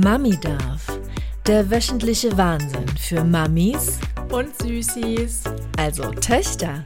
[0.00, 0.86] Mami darf.
[1.46, 3.98] Der wöchentliche Wahnsinn für Mamis
[4.30, 5.44] Und Süßis.
[5.78, 6.84] also Töchter.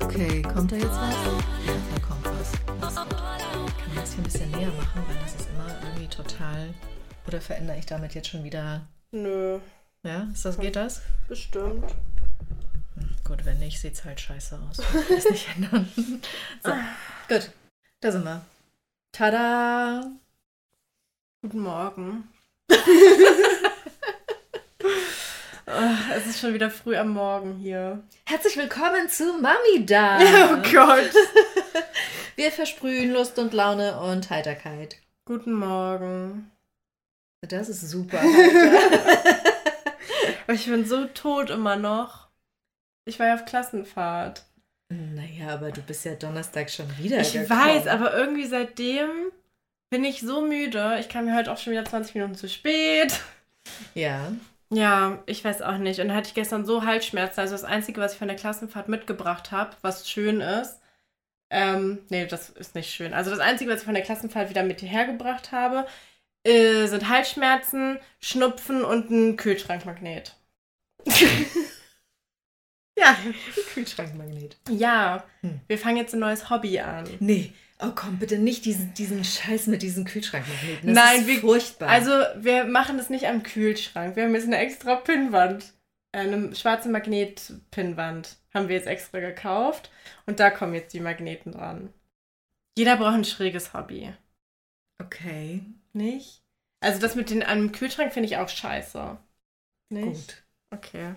[0.00, 1.14] Okay, kommt da jetzt was?
[1.66, 2.52] Ja, da kommt was.
[2.80, 3.18] Das ist gut.
[3.18, 6.68] Kann man das hier ein bisschen näher machen, weil das ist immer irgendwie total.
[7.26, 8.82] Oder verändere ich damit jetzt schon wieder?
[9.10, 9.58] Nö,
[10.04, 11.02] Ja, ist das, geht das?
[11.28, 11.84] bestimmt.
[13.24, 14.78] Gut, wenn nicht, sieht's halt scheiße aus.
[14.78, 15.88] Ich kann es nicht ändern.
[16.64, 16.72] So,
[17.28, 17.50] gut.
[18.00, 18.40] Da sind wir.
[19.12, 20.02] Tada!
[21.42, 22.28] Guten Morgen.
[25.66, 28.02] Ah, es ist schon wieder früh am Morgen hier.
[28.26, 30.18] Herzlich willkommen zu Mami da!
[30.50, 31.10] Oh Gott.
[32.36, 34.96] Wir versprühen Lust und Laune und Heiterkeit.
[35.26, 36.50] Guten Morgen.
[37.42, 38.20] Das ist super.
[40.44, 42.28] Aber ich bin so tot immer noch.
[43.04, 44.44] Ich war ja auf Klassenfahrt.
[44.88, 47.20] naja, aber du bist ja Donnerstag schon wieder.
[47.20, 47.50] Ich gekommen.
[47.50, 49.10] weiß, aber irgendwie seitdem
[49.90, 50.96] bin ich so müde.
[51.00, 53.20] Ich kam mir heute auch schon wieder 20 Minuten zu spät.
[53.94, 54.32] Ja.
[54.70, 56.00] Ja, ich weiß auch nicht.
[56.00, 57.40] Und hatte ich gestern so Halsschmerzen.
[57.40, 60.78] Also das Einzige, was ich von der Klassenfahrt mitgebracht habe, was schön ist.
[61.50, 63.14] Ähm, nee, das ist nicht schön.
[63.14, 65.86] Also das Einzige, was ich von der Klassenfahrt wieder mit hierher gebracht habe,
[66.44, 70.36] äh, sind Halsschmerzen, Schnupfen und ein Kühlschrankmagnet.
[72.98, 73.16] Ja,
[73.74, 74.56] Kühlschrankmagnet.
[74.68, 75.60] Ja, Hm.
[75.68, 77.08] wir fangen jetzt ein neues Hobby an.
[77.20, 80.94] Nee, oh komm, bitte nicht diesen, diesen Scheiß mit diesen Kühlschrankmagneten.
[80.94, 81.88] Das Nein, ist wir- furchtbar.
[81.88, 84.16] Also, wir machen das nicht am Kühlschrank.
[84.16, 85.72] Wir haben jetzt eine extra Pinnwand.
[86.12, 89.90] Eine schwarze Magnet-Pinnwand haben wir jetzt extra gekauft.
[90.26, 91.92] Und da kommen jetzt die Magneten dran.
[92.76, 94.12] Jeder braucht ein schräges Hobby.
[95.00, 95.62] okay,
[95.92, 96.42] Nicht?
[96.80, 99.18] Also, das mit den einem Kühlschrank finde ich auch scheiße.
[99.90, 100.04] Nicht?
[100.06, 100.42] gut.
[100.70, 101.14] Okay.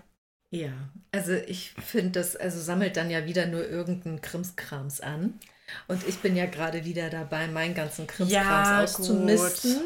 [0.54, 0.72] Ja,
[1.14, 5.40] also ich finde das, also sammelt dann ja wieder nur irgendeinen Krimskrams an.
[5.88, 8.32] Und ich bin ja gerade wieder dabei, meinen ganzen Krimskrams
[8.70, 9.82] Ja, auszumisten.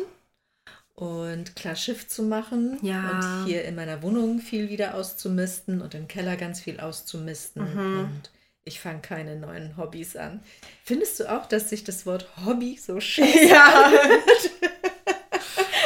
[0.96, 2.79] Und klar Schiff zu machen.
[2.81, 3.09] Ja.
[3.09, 7.73] Und hier in meiner Wohnung viel wieder auszumisten und im Keller ganz viel auszumisten.
[7.73, 8.00] Mhm.
[8.00, 8.31] Und
[8.63, 10.41] ich fange keine neuen Hobbys an.
[10.84, 13.91] Findest du auch, dass sich das Wort Hobby so scheiße Ja.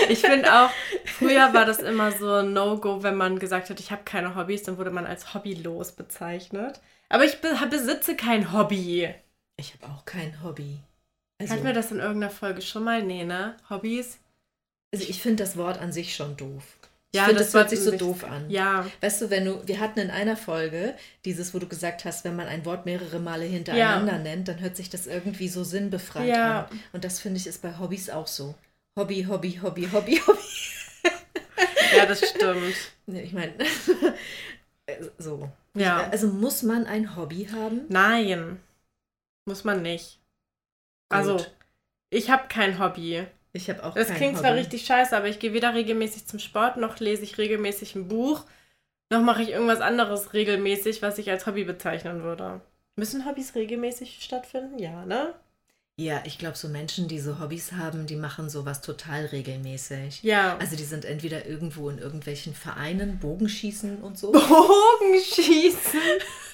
[0.10, 0.72] Ich finde auch,
[1.06, 4.64] früher war das immer so ein No-Go, wenn man gesagt hat, ich habe keine Hobbys,
[4.64, 6.82] dann wurde man als hobbylos bezeichnet.
[7.10, 9.14] Aber ich be besitze kein Hobby.
[9.60, 10.78] Ich habe auch kein Hobby.
[11.40, 13.04] Also, Hatten wir das in irgendeiner Folge schon mal?
[13.04, 13.56] Nee, ne?
[13.70, 14.18] Hobbys?
[14.92, 16.64] also ich finde das Wort an sich schon doof.
[17.12, 18.50] Ich Ja, finde, das das hört sich so doof an.
[18.50, 18.86] Ja.
[19.02, 22.36] Weißt du, wenn du, wir hatten in einer Folge dieses, wo du gesagt hast, wenn
[22.36, 26.68] man ein Wort mehrere Male hintereinander nennt, dann hört sich das irgendwie so sinnbefreit Ja.
[26.72, 26.80] an.
[26.94, 28.56] Und das finde ich ist bei Hobbys auch so.
[28.96, 30.40] Hobby, Hobby, Hobby, Hobby, Hobby.
[31.96, 32.76] Ja, das stimmt.
[33.08, 33.54] Ich meine,
[35.18, 35.50] so.
[35.74, 36.08] Ja.
[36.12, 37.82] Also muss man ein Hobby haben?
[37.90, 38.60] Nein.
[39.50, 40.20] Muss man nicht.
[41.10, 41.52] Also, Gut.
[42.12, 43.26] ich habe kein Hobby.
[43.52, 44.42] Ich habe auch Das kein klingt Hobby.
[44.44, 48.08] zwar richtig scheiße, aber ich gehe weder regelmäßig zum Sport, noch lese ich regelmäßig ein
[48.08, 48.46] Buch,
[49.12, 52.62] noch mache ich irgendwas anderes regelmäßig, was ich als Hobby bezeichnen würde.
[52.96, 54.78] Müssen Hobbys regelmäßig stattfinden?
[54.78, 55.34] Ja, ne?
[56.00, 60.24] Ja, ich glaube, so Menschen, die so Hobbys haben, die machen sowas total regelmäßig.
[60.24, 60.56] Ja.
[60.58, 64.32] Also die sind entweder irgendwo in irgendwelchen Vereinen, Bogenschießen und so.
[65.02, 66.00] Bogenschießen.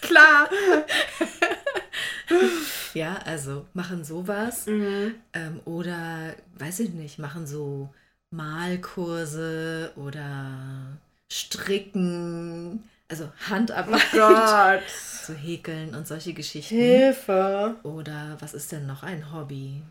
[0.01, 0.49] Klar.
[2.95, 4.65] Ja, also machen sowas.
[4.67, 5.15] Mhm.
[5.33, 7.89] Ähm, oder, weiß ich nicht, machen so
[8.31, 10.97] Malkurse oder
[11.29, 14.81] Stricken, also Handarbeit, Oh Gott.
[14.89, 16.75] so häkeln und solche Geschichten.
[16.75, 17.75] Hilfe.
[17.83, 19.81] Oder was ist denn noch ein Hobby?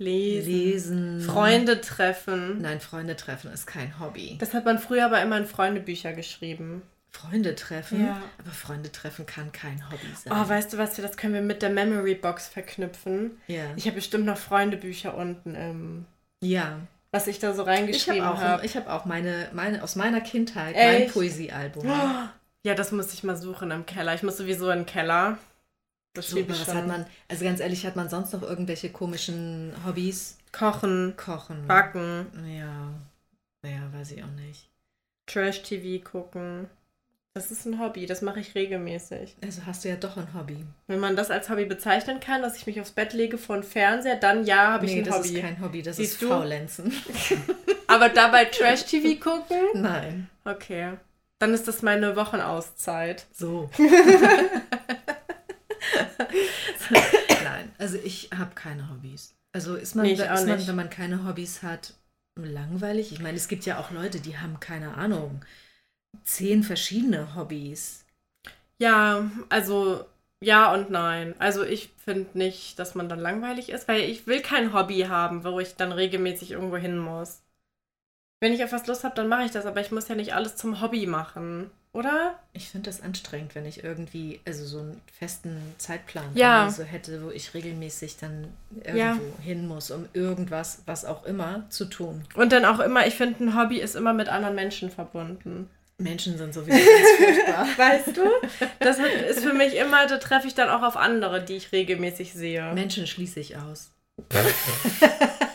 [0.00, 0.52] Lesen.
[0.52, 1.20] Lesen.
[1.22, 2.60] Freunde treffen.
[2.62, 4.36] Nein, Freunde treffen ist kein Hobby.
[4.38, 6.82] Das hat man früher aber immer in Freundebücher geschrieben.
[7.10, 8.04] Freunde treffen?
[8.06, 8.22] Ja.
[8.38, 10.32] Aber Freunde treffen kann kein Hobby sein.
[10.32, 13.40] Oh, weißt du was, das können wir mit der Memory Box verknüpfen.
[13.48, 13.64] ja.
[13.76, 16.04] Ich habe bestimmt noch Freundebücher unten, ähm,
[16.44, 16.78] ja.
[17.10, 18.64] was ich da so Ich habe reingeschrieben auch, habe.
[18.66, 21.14] ich hab auch meine, meine, aus meiner Kindheit mein Echt?
[21.14, 21.86] Poesiealbum.
[22.64, 24.14] Ja, das muss ich mal suchen im Keller.
[24.14, 25.38] Ich muss sowieso in den Keller.
[26.14, 26.74] Das aber was schon.
[26.74, 30.38] hat man, also ganz ehrlich, hat man sonst noch irgendwelche komischen Hobbys?
[30.52, 31.66] Kochen, Kochen.
[31.66, 32.94] Backen, Ja.
[33.62, 34.68] Naja, weiß ich auch nicht.
[35.26, 36.68] Trash-TV gucken.
[37.34, 39.36] Das ist ein Hobby, das mache ich regelmäßig.
[39.42, 40.64] Also hast du ja doch ein Hobby.
[40.88, 43.62] Wenn man das als Hobby bezeichnen kann, dass ich mich aufs Bett lege vor einen
[43.64, 45.34] Fernseher, dann ja, habe ich nee, ein das Hobby.
[45.34, 46.28] ist kein Hobby, das Siehst ist du?
[46.28, 46.92] Faulenzen.
[47.86, 49.58] Aber dabei Trash-TV gucken?
[49.74, 50.28] Nein.
[50.44, 50.94] Okay.
[51.38, 53.26] Dann ist das meine Wochenauszeit.
[53.32, 53.70] So.
[57.44, 59.34] Nein, also ich habe keine Hobbys.
[59.52, 60.68] Also ist man, Nee, ist man, nicht.
[60.68, 61.94] wenn man keine Hobbys hat,
[62.36, 63.12] langweilig?
[63.12, 65.44] Ich meine, es gibt ja auch Leute, die haben keine Ahnung,
[66.22, 68.04] zehn verschiedene Hobbys.
[68.78, 70.04] Ja, also
[70.40, 71.34] ja und nein.
[71.38, 75.44] Also ich finde nicht, dass man dann langweilig ist, weil ich will kein Hobby haben,
[75.44, 77.40] wo ich dann regelmäßig irgendwo hin muss.
[78.40, 80.32] Wenn ich auf was Lust habe, dann mache ich das, aber ich muss ja nicht
[80.34, 82.38] alles zum Hobby machen, oder?
[82.52, 86.70] Ich finde das anstrengend, wenn ich irgendwie, also so einen festen Zeitplan Ja.
[86.70, 88.46] so hätte, wo ich regelmäßig dann
[88.76, 89.18] irgendwo Ja.
[89.42, 92.22] hin muss, um irgendwas, was auch immer, zu tun.
[92.36, 95.68] Und dann auch immer, ich finde, ein Hobby ist immer mit anderen Menschen verbunden.
[96.00, 97.66] Menschen sind sowieso ganz furchtbar.
[97.76, 98.22] Weißt du?
[98.78, 98.98] Das
[99.28, 102.72] ist für mich immer, da treffe ich dann auch auf andere, die ich regelmäßig sehe.
[102.72, 103.90] Menschen schließe ich aus.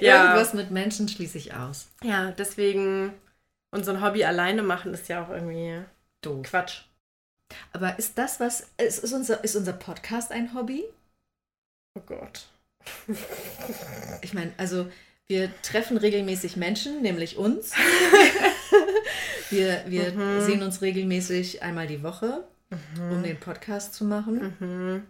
[0.00, 0.24] Ja.
[0.24, 1.88] Irgendwas mit Menschen schließe ich aus.
[2.02, 3.12] Ja, deswegen.
[3.72, 5.80] Und so ein Hobby alleine machen ist ja auch irgendwie
[6.22, 6.46] Doof.
[6.48, 6.82] Quatsch.
[7.72, 10.84] Aber ist das was, ist, ist, unser, ist unser Podcast ein Hobby?
[11.98, 12.46] Oh Gott.
[14.22, 14.86] Ich meine, also
[15.28, 17.72] wir treffen regelmäßig Menschen, nämlich uns.
[19.50, 20.40] wir wir Mhm.
[20.44, 22.44] sehen uns regelmäßig einmal die Woche,
[22.98, 24.54] um den Podcast zu machen.
[24.60, 25.06] Mhm.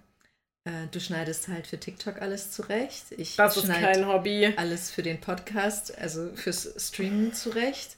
[0.71, 3.07] Äh, du schneidest halt für TikTok alles zurecht.
[3.17, 4.53] Ich Das ist schneide kein Hobby.
[4.57, 7.97] alles für den Podcast, also fürs Streamen zurecht.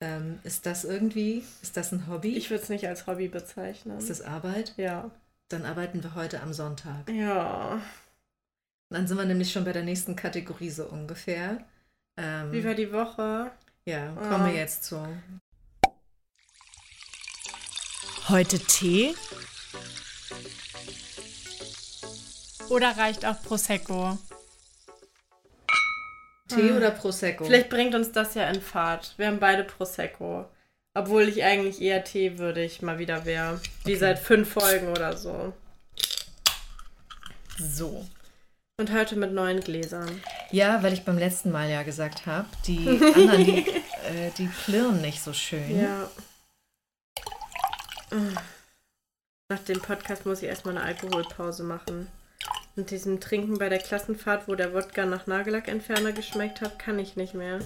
[0.00, 2.36] Ähm, ist das irgendwie, ist das ein Hobby?
[2.36, 3.98] Ich würde es nicht als Hobby bezeichnen.
[3.98, 4.74] ist das Arbeit?
[4.76, 5.10] ja.
[5.50, 7.08] Dann arbeiten wir heute am Sonntag.
[7.10, 7.74] Ja.
[8.90, 11.64] Und dann sind wir nämlich schon bei der nächsten Kategorie so ungefähr.
[12.18, 13.50] Ähm, Wie war die Woche?
[13.86, 14.28] ja, Ah.
[14.28, 15.06] kommen wir jetzt zu.
[18.28, 19.14] Heute Tee?
[22.70, 24.18] Oder reicht auch Prosecco?
[26.48, 27.44] Tee oder Prosecco?
[27.44, 29.14] Vielleicht bringt uns das ja in Fahrt.
[29.18, 30.46] Wir haben beide Prosecco.
[30.94, 33.60] Obwohl ich eigentlich eher Tee würdig mal wieder wäre.
[33.84, 33.98] Wie Okay.
[34.00, 35.52] seit fünf Folgen oder so.
[37.58, 38.06] So.
[38.80, 40.22] Und heute mit neuen Gläsern.
[40.50, 45.00] Ja, weil ich beim letzten Mal ja gesagt habe, die anderen, die, äh, die plirren
[45.02, 45.80] nicht so schön.
[45.80, 46.08] Ja.
[49.50, 52.08] Nach dem Podcast muss ich erstmal eine Alkoholpause machen.
[52.78, 57.16] Mit diesem Trinken bei der Klassenfahrt, wo der Wodka nach Nagellackentferner geschmeckt hat, kann ich
[57.16, 57.58] nicht mehr.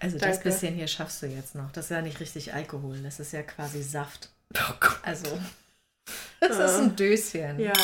[0.00, 0.48] Also das Danke.
[0.48, 1.70] bisschen hier schaffst du jetzt noch.
[1.72, 4.30] Das ist ja nicht richtig Alkohol, das ist ja quasi Saft.
[4.54, 4.98] Oh Gott.
[5.02, 5.38] Also,
[6.40, 7.60] das ist ein Döschen.
[7.60, 7.74] Ja.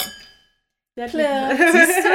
[0.97, 2.09] ja siehst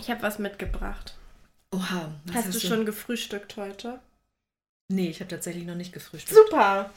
[0.00, 1.14] Ich habe was mitgebracht.
[1.70, 4.00] Oha, was hast, du schon gefrühstückt heute?
[4.88, 6.34] Nee, ich habe tatsächlich noch nicht gefrühstückt.
[6.34, 6.90] Super.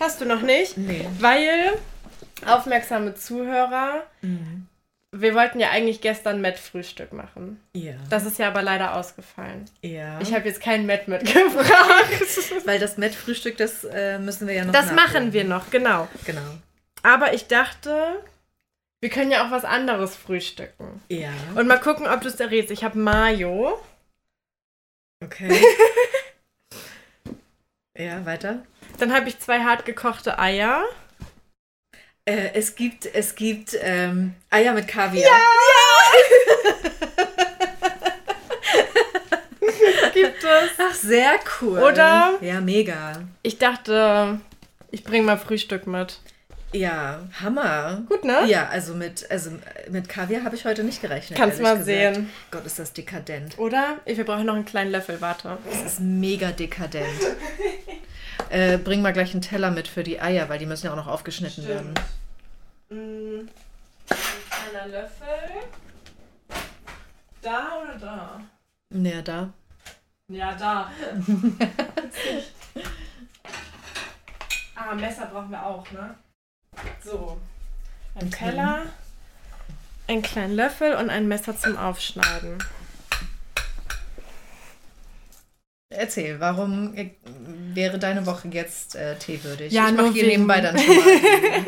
[0.00, 0.76] Hast du noch nicht?
[0.76, 1.06] Nee.
[1.20, 1.78] Weil,
[2.46, 4.66] aufmerksame Zuhörer, Mhm.
[5.12, 7.60] wir wollten ja eigentlich gestern Met-Frühstück machen.
[7.74, 7.94] Ja.
[8.08, 9.66] Das ist ja aber leider ausgefallen.
[9.82, 10.18] ja.
[10.20, 11.64] Ich habe jetzt kein Met mitgebracht.
[12.66, 16.08] Weil das Met-Frühstück, das äh, müssen wir ja noch das machen wir noch, genau.
[16.24, 16.40] Genau.
[17.02, 18.22] Aber ich dachte,
[19.00, 21.02] wir können ja auch was anderes frühstücken.
[21.08, 21.30] Ja.
[21.56, 22.70] Und mal gucken, ob du es errätst.
[22.70, 23.80] Ich habe Mayo.
[25.22, 25.60] Okay.
[27.98, 28.62] ja, weiter.
[29.00, 30.84] Dann habe ich zwei hart gekochte Eier.
[32.26, 35.30] Äh, es gibt, es gibt ähm, Eier mit Kaviar.
[40.12, 40.70] Gibt es.
[40.78, 41.78] Ach, sehr cool.
[41.78, 42.34] Oder?
[42.42, 43.22] Ja, mega.
[43.42, 44.38] Ich dachte,
[44.90, 46.18] ich bringe mal Frühstück mit.
[46.72, 48.02] Ja, Hammer.
[48.06, 48.44] Gut, ne?
[48.46, 49.50] Ja, also mit, also
[49.88, 51.38] mit Kaviar habe ich heute nicht gerechnet.
[51.38, 51.86] Kannst mal gesagt.
[51.86, 52.30] sehen.
[52.50, 53.58] Gott, ist das dekadent.
[53.58, 53.98] Oder?
[54.04, 55.56] Wir brauchen noch einen kleinen Löffel, warte.
[55.64, 57.06] Das ist mega dekadent.
[58.50, 60.96] äh, bring mal gleich einen Teller mit für die Eier, weil die müssen ja auch
[60.96, 61.94] noch aufgeschnitten werden.
[62.90, 63.48] Mm,
[64.08, 64.16] Ein
[64.70, 65.50] kleiner Löffel.
[67.42, 68.40] Da oder da?
[68.92, 69.52] Ja, da.
[70.28, 70.90] Ja, da.
[74.76, 76.14] ah, Messer brauchen wir auch, ne?
[77.04, 77.40] So.
[78.14, 78.50] Ein Okay.
[78.50, 78.82] Teller,
[80.08, 82.58] einen kleinen Löffel und ein Messer zum Aufschneiden.
[85.92, 87.10] Erzähl, warum äh,
[87.74, 89.72] wäre deine Woche jetzt äh, teewürdig?
[89.72, 91.04] Ja, ich mache hier nebenbei dann schon mal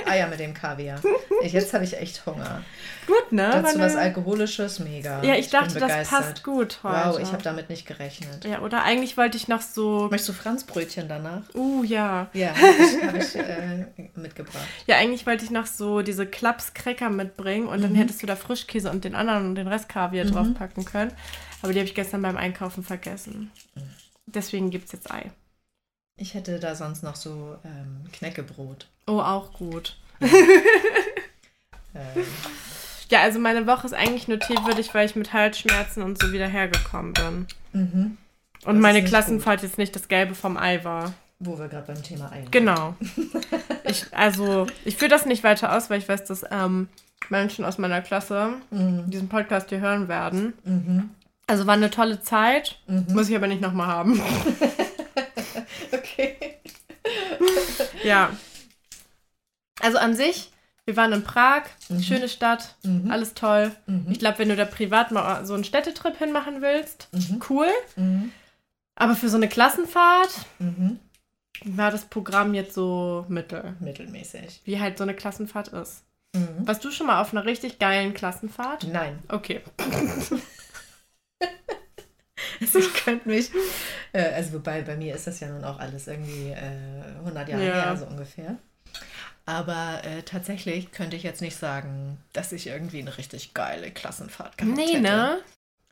[0.07, 1.01] Eier mit dem Kaviar.
[1.43, 2.63] Ich, jetzt habe ich echt Hunger.
[3.09, 3.51] Gut, ne?
[3.53, 5.25] Dazu was Alkoholisches, mega.
[5.25, 7.09] Ja, ich dachte, bin das passt gut heute.
[7.09, 8.45] Wow, ich habe damit nicht gerechnet.
[8.45, 10.07] Ja, oder eigentlich wollte ich noch so.
[10.09, 11.43] Möchtest du Franzbrötchen danach?
[11.55, 12.29] Uh, ja.
[12.33, 14.63] Ja, habe ich, ich äh, mitgebracht.
[14.87, 17.97] Ja, eigentlich wollte ich noch so diese Klaps-Cracker mitbringen und dann Mhm.
[17.97, 21.11] hättest du da Frischkäse und den anderen und den Rest Kaviar draufpacken können.
[21.61, 23.51] Aber die habe ich gestern beim Einkaufen vergessen.
[24.27, 25.31] Deswegen gibt es jetzt Ei.
[26.17, 28.87] Ich hätte da sonst noch so ähm, Knäckebrot.
[29.07, 29.97] Oh, auch gut.
[31.95, 32.25] Ähm,
[33.11, 36.47] Ja, also meine Woche ist eigentlich nur teewürdig, weil ich mit Halsschmerzen und so wieder
[36.49, 37.47] hergekommen bin.
[37.73, 38.17] mhm.
[38.65, 41.13] Und Das meine Klassenfahrt jetzt nicht das Gelbe vom Ei war.
[41.41, 42.45] Wo wir gerade beim Thema Ei.
[42.51, 42.95] Genau.
[43.85, 46.89] Ich, also, ich führe das nicht weiter aus, weil ich weiß, dass ähm,
[47.29, 49.11] Menschen aus meiner Klasse Mhm.
[49.11, 50.55] diesen Podcast hier hören werden.
[50.65, 51.11] Mhm.
[51.47, 53.07] Also war eine tolle Zeit, Mhm.
[53.11, 54.21] muss ich aber nicht nochmal haben.
[55.93, 56.37] Okay.
[58.05, 58.31] Ja.
[59.81, 60.51] Also an sich
[60.85, 62.03] Wir waren in Prag, Mhm.
[62.03, 63.09] schöne Stadt, Mhm.
[63.13, 63.71] alles toll.
[63.87, 64.07] Mhm.
[64.11, 67.41] Ich glaube, wenn du da privat mal so einen Städtetrip hinmachen willst, Mhm.
[67.49, 67.69] cool.
[67.95, 68.33] Mhm.
[68.97, 70.99] Aber für so eine Klassenfahrt Mhm.
[71.65, 73.77] war das Programm jetzt so mittel.
[73.79, 74.63] Mittelmäßig.
[74.65, 76.03] Wie halt so eine Klassenfahrt ist.
[76.35, 76.67] Mhm.
[76.67, 78.85] Warst du schon mal auf einer richtig geilen Klassenfahrt?
[78.85, 79.21] Nein.
[79.29, 79.61] Okay.
[82.63, 83.51] Also ich könnte mich,
[84.13, 87.67] äh, also wobei bei mir ist das ja nun auch alles irgendwie äh, 100 Jahre
[87.67, 87.75] Ja.
[87.85, 88.57] her, so ungefähr.
[89.45, 94.57] Aber äh, tatsächlich könnte ich jetzt nicht sagen, dass ich irgendwie eine richtig geile Klassenfahrt
[94.57, 95.01] gehabt Nee, hätte.
[95.03, 95.39] ne?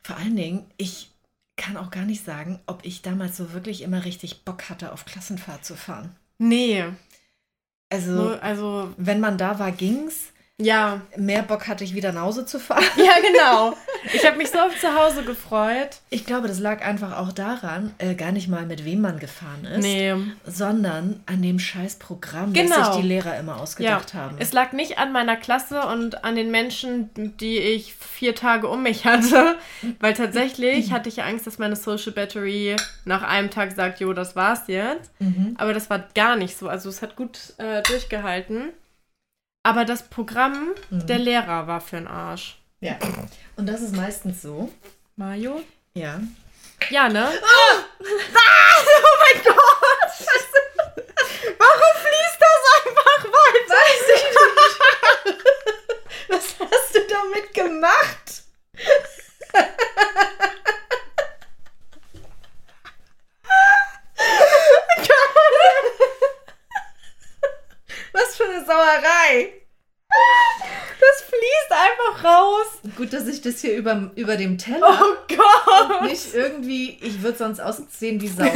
[0.03, 1.11] Vor allen Dingen, ich
[1.57, 5.05] kann auch gar nicht sagen, ob ich damals so wirklich immer richtig Bock hatte, auf
[5.05, 6.15] Klassenfahrt zu fahren.
[6.37, 6.85] Nee.
[7.89, 10.31] Also, also, wenn man da war, ging's.
[10.59, 11.01] Ja.
[11.17, 12.83] Mehr Bock hatte ich wieder nach Hause zu fahren.
[12.97, 13.75] Ja, genau.
[14.13, 15.97] Ich habe mich so auf zu Hause gefreut.
[16.09, 19.65] Ich glaube, das lag einfach auch daran, äh, gar nicht mal mit wem man gefahren
[19.65, 20.15] ist, Nee.
[20.45, 22.75] sondern an dem scheiß Programm, Genau.
[22.75, 24.35] das sich die Lehrer immer ausgedacht haben.
[24.39, 28.83] Es lag nicht an meiner Klasse und an den Menschen, die ich vier Tage um
[28.83, 29.55] mich hatte,
[29.99, 34.13] weil tatsächlich hatte ich ja Angst, dass meine Social Battery nach einem Tag sagt, jo,
[34.13, 35.11] das war's jetzt.
[35.19, 35.55] Mhm.
[35.57, 36.67] Aber das war gar nicht so.
[36.69, 38.69] Also es hat gut äh, durchgehalten.
[39.63, 41.07] Aber das Programm Mhm.
[41.07, 42.57] der Lehrer war für den Arsch.
[42.79, 42.97] Ja.
[43.55, 44.71] Und das ist meistens so.
[45.15, 45.61] Mario?
[45.93, 46.19] Ja.
[46.89, 47.29] Ja, ne?
[47.31, 49.57] Oh mein Gott!
[51.59, 53.75] Warum fließt das einfach weiter?
[53.75, 54.23] Weiß ich
[55.27, 55.43] nicht.
[56.29, 58.43] Was hast du damit gemacht?
[68.13, 69.53] Was für eine Sauerei.
[70.99, 72.67] Das fließt einfach raus.
[72.95, 76.03] Gut, dass ich das hier über, über dem Teller Oh Gott.
[76.03, 78.45] nicht irgendwie, ich würde sonst aussehen wie Sau.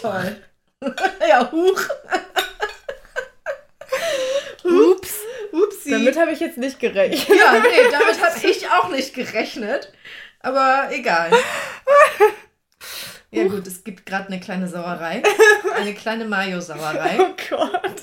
[0.00, 0.42] Toll.
[1.28, 1.80] ja, huch.
[4.64, 5.14] Ups.
[5.52, 5.90] Upsi.
[5.90, 7.28] Damit habe ich jetzt nicht gerechnet.
[7.38, 9.92] ja, nee, damit habe ich auch nicht gerechnet.
[10.40, 11.30] Aber egal.
[13.32, 15.22] Ja gut, es gibt gerade eine kleine Sauerei.
[15.76, 17.18] Eine kleine Mayo-Sauerei.
[17.20, 18.00] Oh Gott.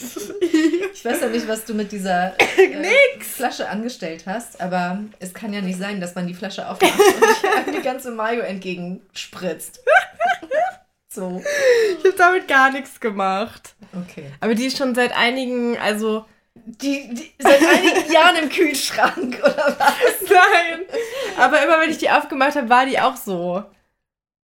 [0.94, 5.54] Ich weiß ja nicht, was du mit dieser äh, Flasche angestellt hast, aber es kann
[5.54, 9.80] ja nicht sein, dass man die Flasche aufmacht und eine ganze Mayo entgegenspritzt.
[11.10, 11.42] so.
[11.98, 13.74] Ich habe damit gar nichts gemacht.
[14.08, 14.26] Okay.
[14.40, 19.76] Aber die ist schon seit einigen, also Die, die seit einigen Jahren im Kühlschrank, oder
[19.80, 20.30] was?
[20.30, 20.82] nein.
[21.38, 23.64] Aber immer wenn ich die aufgemacht habe, war die auch so.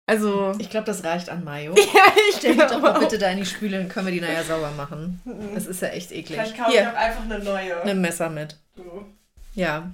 [0.07, 1.74] Also Ich glaube, das reicht an Mayo.
[1.77, 1.83] ja,
[2.29, 4.43] ich Stell die doch mal bitte da in die Spüle, dann können wir die nachher
[4.43, 5.19] sauber machen.
[5.55, 6.39] Das ist ja echt eklig.
[6.39, 7.75] Vielleicht kaufe ich Hier, auch einfach eine neue.
[7.85, 8.55] nimm ein Messer mit.
[8.75, 9.05] So.
[9.55, 9.89] Ja.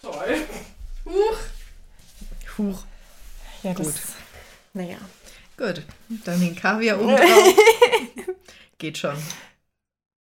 [0.00, 0.36] Toll.
[1.04, 1.38] Huch.
[2.58, 2.84] Huch.
[3.62, 3.94] Ja, Gut.
[4.74, 4.96] Naja.
[5.56, 5.82] Gut.
[6.24, 7.54] Dann den Kaviar oben drauf.
[8.78, 9.16] Geht schon.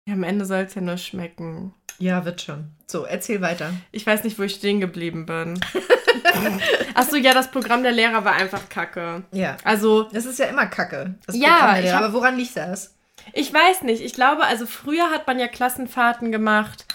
[0.06, 1.74] Ja, am Ende soll es ja nur schmecken.
[1.98, 2.70] Ja, wird schon.
[2.86, 3.72] So, erzähl weiter.
[3.92, 5.60] Ich weiß nicht, wo ich stehen geblieben bin.
[6.94, 9.22] Achso, ja, das Programm der Lehrer war einfach kacke.
[9.32, 9.56] Ja.
[9.64, 11.14] Also, Das ist ja immer Kacke.
[11.26, 11.96] Das Ja, Programm der Lehrer.
[11.96, 12.94] hab- aber woran liegt das?
[13.34, 14.02] ich weiß nicht.
[14.02, 16.86] Ich glaube, also früher hat man ja Klassenfahrten gemacht,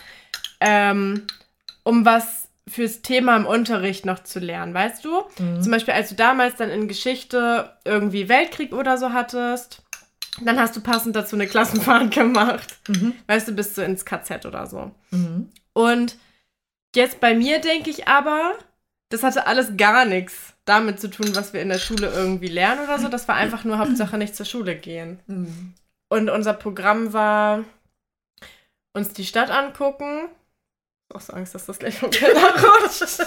[0.59, 1.27] ähm,
[1.83, 5.21] um was fürs Thema im Unterricht noch zu lernen, weißt du?
[5.37, 9.83] Zum Beispiel, als du damals dann in Geschichte irgendwie Weltkrieg oder so hattest,
[10.41, 12.77] dann hast du passend dazu eine Klassenfahrt gemacht.
[12.87, 13.13] Mhm.
[13.27, 14.91] Weißt du, bist du ins KZ oder so.
[15.11, 15.49] Mhm.
[15.73, 16.17] Und
[16.95, 18.53] jetzt bei mir denke ich aber,
[19.09, 22.83] das hatte alles gar nichts damit zu tun, was wir in der Schule irgendwie lernen
[22.85, 23.07] oder so.
[23.07, 25.19] Das war einfach nur Hauptsache nicht zur Schule gehen.
[25.27, 25.73] Mhm.
[26.09, 27.63] Und unser Programm war
[28.93, 30.27] uns die Stadt angucken.
[31.09, 33.19] Ich auch so Angst, dass das gleich vom Keller rutscht.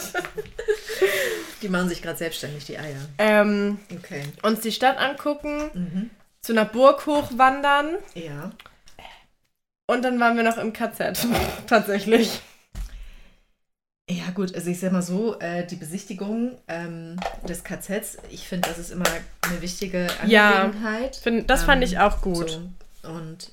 [1.62, 2.96] Die machen sich gerade selbstständig, die Eier.
[3.18, 4.22] ähm, Okay.
[4.42, 6.10] uns die Stadt angucken, Mhm.
[6.48, 8.52] Zu einer Burg hochwandern Ja.
[9.86, 11.26] und dann waren wir noch im KZ.
[11.66, 12.40] Tatsächlich.
[14.08, 18.66] Ja, gut, also ich sag mal so, äh, die Besichtigung ähm, des KZs, ich finde,
[18.70, 19.04] das ist immer
[19.42, 20.62] eine wichtige Ja.
[20.62, 21.16] Angelegenheit.
[21.16, 22.48] Find, das fand Ähm, ich auch gut.
[23.02, 23.10] So.
[23.10, 23.52] Und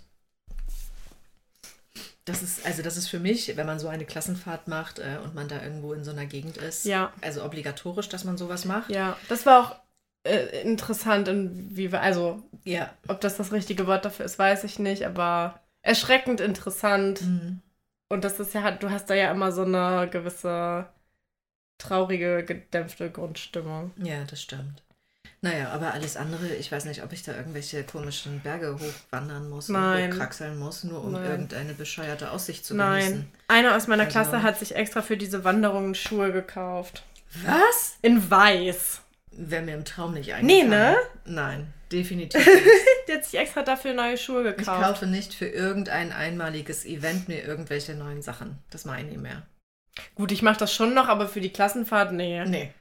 [2.24, 5.36] das ist, also das ist für mich, wenn man so eine Klassenfahrt macht äh, und
[5.36, 7.12] man da irgendwo in so einer Gegend ist, Ja.
[7.20, 8.90] also obligatorisch, dass man sowas macht.
[8.90, 9.76] Ja, das war auch
[10.26, 12.90] äh, interessant, wie wir, also Ja.
[13.08, 17.22] ob das das richtige Wort dafür ist, weiß ich nicht, aber erschreckend interessant.
[17.22, 17.62] Mhm.
[18.10, 20.86] Und das ist ja, du hast da ja immer so eine gewisse
[21.78, 23.92] traurige, gedämpfte Grundstimmung.
[23.98, 24.82] Ja, das stimmt.
[25.42, 29.70] Naja, aber alles andere, ich weiß nicht, ob ich da irgendwelche komischen Berge hochwandern muss
[29.70, 30.06] Nein.
[30.06, 31.26] und hochkraxeln muss, nur um Nein.
[31.26, 33.00] irgendeine bescheuerte Aussicht zu Nein.
[33.04, 33.32] genießen.
[33.48, 37.04] Einer aus meiner Also- Klasse hat sich extra für diese Wanderungen Schuhe gekauft.
[37.46, 37.98] Was?
[38.02, 39.02] In weiß.
[39.38, 40.70] Wäre mir im Traum nicht Nee, eingefallen.
[40.70, 40.98] ne?
[41.26, 42.66] Nein, definitiv nicht.
[43.08, 44.80] Der jetzt sich extra dafür neue Schuhe gekauft?
[44.82, 48.58] Ich kaufe nicht für irgendein einmaliges Event mir irgendwelche neuen Sachen.
[48.70, 49.44] Das mache ich nicht mehr.
[50.16, 52.44] Gut, ich mache das schon noch, aber für die Klassenfahrt, nee.
[52.46, 52.74] Nee.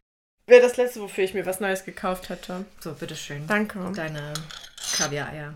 [0.47, 2.65] Wäre das letzte, wofür ich mir was Neues gekauft hätte.
[2.81, 3.47] So, bitteschön.
[3.47, 3.79] Danke.
[3.95, 4.35] Deine
[4.97, 5.55] Kaviar-Eier.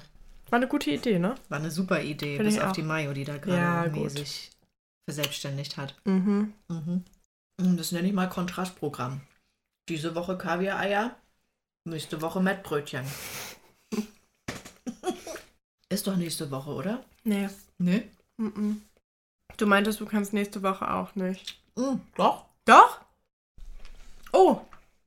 [0.51, 1.35] War eine gute Idee, ne?
[1.51, 2.73] War eine super Idee, Finde bis auf auch.
[2.73, 4.05] die Mayo, die da gerade Ja, gut.
[4.15, 4.51] mäßig
[5.09, 5.95] verselbstständigt hat.
[6.05, 6.55] Mhm.
[6.69, 7.05] Mhm.
[7.61, 9.21] Mm, Das nenne ich mal Kontrastprogramm.
[9.89, 11.17] Diese Woche Kaviar-Eier,
[11.85, 13.05] nächste Woche Mettbrötchen.
[15.89, 17.05] Ist doch nächste Woche, oder?
[17.25, 17.49] Nee.
[17.79, 18.09] Nee.
[18.37, 18.83] Mhm.
[19.57, 21.59] Du meintest, du kannst nächste Woche auch nicht.
[21.77, 22.45] Mm, doch.
[22.67, 23.01] Doch?
[24.33, 24.61] Oh.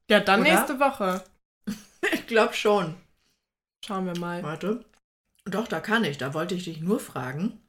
[0.10, 0.52] Ja, dann Oder?
[0.52, 1.24] nächste Woche.
[2.14, 2.96] Ich glaube schon.
[3.86, 4.42] Schauen wir mal.
[4.42, 4.84] Warte.
[5.46, 6.18] Doch, da kann ich.
[6.18, 7.62] Da wollte ich dich nur fragen,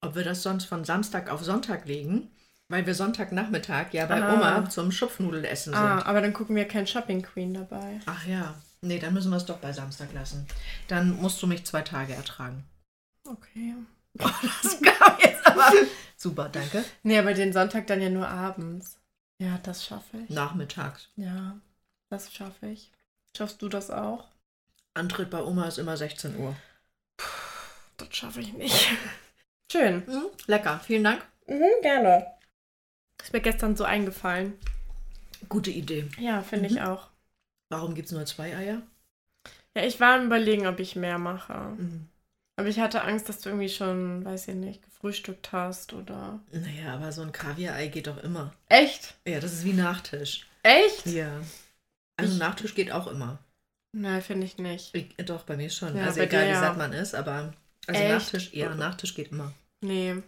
[0.00, 2.30] ob wir das sonst von Samstag auf Sonntag legen,
[2.72, 4.32] weil wir Sonntagnachmittag ja bei Ah.
[4.34, 5.82] Oma zum Schupfnudelessen sind.
[5.82, 8.00] Ah, aber dann gucken wir kein Shopping Queen dabei.
[8.06, 8.54] Ach ja.
[8.80, 10.46] Nee, dann müssen wir es doch bei Samstag lassen.
[10.88, 12.64] Dann musst du mich zwei Tage ertragen.
[13.28, 13.74] Okay.
[14.62, 15.70] Das kam jetzt aber.
[16.16, 16.84] Super, danke.
[17.02, 18.98] Nee, aber den Sonntag dann ja nur abends.
[19.38, 20.30] Ja, das schaffe ich.
[20.30, 21.08] Nachmittags.
[21.16, 21.56] Ja,
[22.10, 22.90] das schaffe ich.
[23.36, 24.28] Schaffst du das auch?
[24.94, 26.54] Antritt bei Oma ist immer 16 Uhr.
[27.96, 28.88] Das schaffe ich nicht.
[29.72, 30.02] Schön.
[30.06, 31.22] Mhm, lecker, vielen Dank.
[31.46, 32.26] Mhm, gerne.
[33.22, 34.54] Ist mir gestern so eingefallen.
[35.48, 36.08] Gute Idee.
[36.18, 36.76] Ja, finde Mhm.
[36.76, 37.08] ich auch.
[37.70, 38.82] Warum gibt es nur zwei Eier?
[39.76, 41.54] Ja, ich war am überlegen, ob ich mehr mache.
[41.78, 42.08] Mhm.
[42.56, 46.38] Aber ich hatte Angst, dass du irgendwie schon, weiß ich nicht, gefrühstückt hast oder.
[46.52, 48.52] Naja, aber so ein Kaviar-Ei geht doch immer.
[48.68, 49.14] Echt?
[49.26, 50.46] Ja, das ist wie Nachtisch.
[50.62, 51.06] Echt?
[51.06, 51.40] Ja.
[52.16, 53.38] Also Ich- Nachtisch geht auch immer.
[53.94, 54.94] Nein, finde ich nicht.
[54.94, 55.96] Ich, doch, bei mir schon.
[55.96, 56.60] Ja, also egal, dir wie ja.
[56.60, 57.52] satt man ist, aber
[57.86, 58.10] also Echt?
[58.12, 59.52] Nachtisch, ja, Nachtisch geht immer.
[59.80, 60.22] Nee.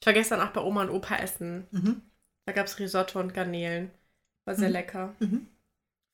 [0.00, 1.66] Ich war gestern auch bei Oma und Opa essen.
[1.70, 2.02] Mhm.
[2.48, 3.90] Da gab es Risotto und Garnelen.
[4.46, 4.72] War sehr Mhm.
[4.72, 5.14] lecker.
[5.18, 5.48] Mhm.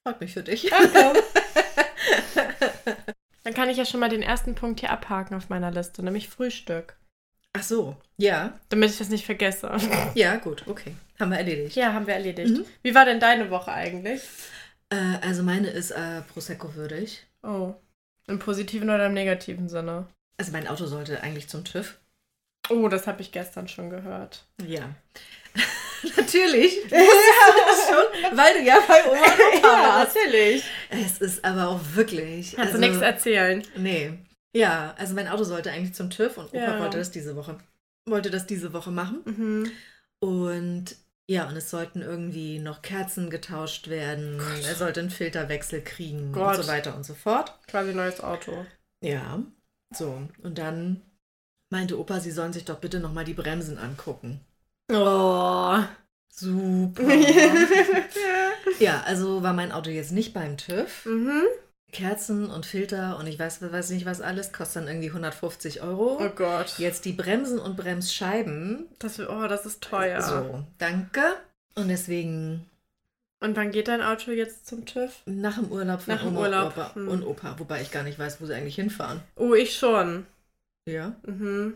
[0.03, 0.69] Freut mich für dich.
[0.93, 1.23] Danke.
[3.45, 6.29] Dann kann ich ja schon mal den ersten Punkt hier abhaken auf meiner Liste, nämlich
[6.29, 6.97] Frühstück.
[7.53, 8.59] Ach so, ja.
[8.69, 9.77] Damit ich das nicht vergesse.
[10.17, 10.97] Ja, gut, okay.
[11.21, 11.77] Haben wir erledigt.
[11.77, 12.51] Ja, haben wir erledigt.
[12.51, 12.65] Mhm.
[12.83, 14.21] Wie war denn deine Woche eigentlich?
[14.91, 17.25] Äh, also meine ist äh, Prosecco würdig.
[17.45, 17.75] Oh.
[18.27, 20.09] Im positiven oder im negativen Sinne?
[20.37, 21.97] Also mein Auto sollte eigentlich zum TÜV.
[22.71, 24.47] Oh, das habe ich gestern schon gehört.
[24.67, 24.89] Ja.
[26.17, 26.79] Natürlich.
[26.89, 30.17] Du wusstest das schon, weil du ja bei Oma und Opa warst.
[30.17, 30.65] natürlich.
[30.91, 32.55] Es ist aber auch wirklich.
[32.57, 33.63] Kannst also, du nichts erzählen.
[33.77, 34.19] Nee.
[34.55, 36.81] Ja, also mein Auto sollte eigentlich zum TÜV und Opa Ja.
[36.81, 37.59] wollte das diese Woche.
[38.07, 39.21] Wollte das diese Woche machen.
[39.25, 39.71] Mhm.
[40.21, 44.41] Und ja, und es sollten irgendwie noch Kerzen getauscht werden.
[44.67, 46.59] Er sollte einen Filterwechsel kriegen Gott.
[46.59, 47.59] und so weiter und so fort.
[47.67, 48.67] Quasi neues Auto.
[49.03, 49.43] Ja,
[49.95, 50.21] so.
[50.43, 51.01] Und dann
[51.71, 54.41] meinte Opa, sie sollen sich doch bitte nochmal die Bremsen angucken.
[54.93, 55.79] Oh.
[58.79, 61.07] Ja, also war mein Auto jetzt nicht beim TÜV.
[61.07, 61.43] mhm.
[61.93, 66.19] Kerzen und Filter und ich weiß, weiß nicht was alles, kostet dann irgendwie 150 Euro.
[66.21, 66.75] Oh Gott.
[66.79, 68.87] Jetzt die Bremsen und Bremsscheiben.
[68.99, 70.21] Das, oh, das ist teuer.
[70.21, 71.23] So, danke.
[71.77, 72.67] Und deswegen
[73.39, 75.13] Und wann geht dein Auto jetzt zum TÜV?
[75.27, 77.07] nach dem Urlaub von Nach dem Oma Urlaub, Opa hm.
[77.09, 79.21] und Opa, wobei ich gar nicht weiß, wo sie eigentlich hinfahren.
[79.37, 80.27] Oh, ich schon.
[80.87, 81.15] Ja.
[81.25, 81.75] Mhm.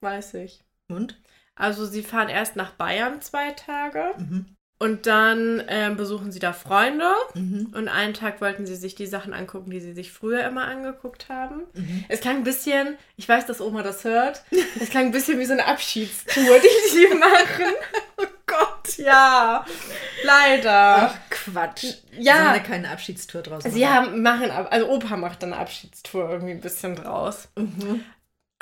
[0.00, 0.64] Weiß ich.
[0.88, 1.16] Und?
[1.54, 4.46] Also sie fahren erst nach Bayern zwei Tage Mhm.
[4.80, 7.12] Und dann ähm, besuchen sie da Freunde.
[7.34, 7.68] Mhm.
[7.74, 11.28] Und einen Tag wollten sie sich die Sachen angucken, die sie sich früher immer angeguckt
[11.28, 11.64] haben.
[11.74, 12.04] Mhm.
[12.08, 14.42] Es klang ein bisschen, ich weiß, dass Oma das hört,
[14.80, 17.74] es klang ein bisschen wie so eine Abschiedstour, die sie machen.
[18.16, 19.66] Oh Gott, ja.
[20.24, 21.10] Leider.
[21.10, 21.84] Ach, Quatsch.
[22.18, 22.32] Ja.
[22.32, 26.30] Sie haben ja keine Abschiedstour draus Sie haben, machen, also Opa macht dann eine Abschiedstour
[26.30, 27.48] irgendwie ein bisschen draus.
[27.54, 28.02] Mhm.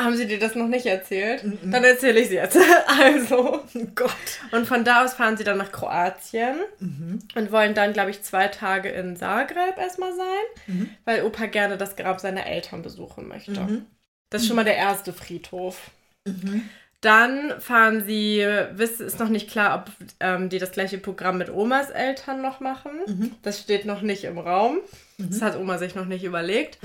[0.01, 1.43] Haben sie dir das noch nicht erzählt?
[1.43, 1.73] Mhm.
[1.73, 2.57] Dann erzähle ich sie jetzt.
[2.87, 3.63] Also.
[3.75, 4.11] Oh Gott.
[4.53, 7.19] Und von da aus fahren sie dann nach Kroatien Mhm.
[7.35, 10.91] und wollen dann, glaube ich, zwei Tage in Zagreb erstmal sein, Mhm.
[11.05, 13.51] weil Opa gerne das Grab seiner Eltern besuchen möchte.
[13.61, 13.87] Mhm.
[14.31, 15.91] Das ist schon mal der erste Friedhof.
[16.27, 16.69] Mhm.
[17.01, 21.91] Dann fahren sie, ist noch nicht klar, ob ähm, die das gleiche Programm mit Omas
[21.91, 22.91] Eltern noch machen.
[23.07, 23.35] Mhm.
[23.43, 24.79] Das steht noch nicht im Raum.
[25.17, 25.45] Das Mhm.
[25.45, 26.79] hat Oma sich noch nicht überlegt.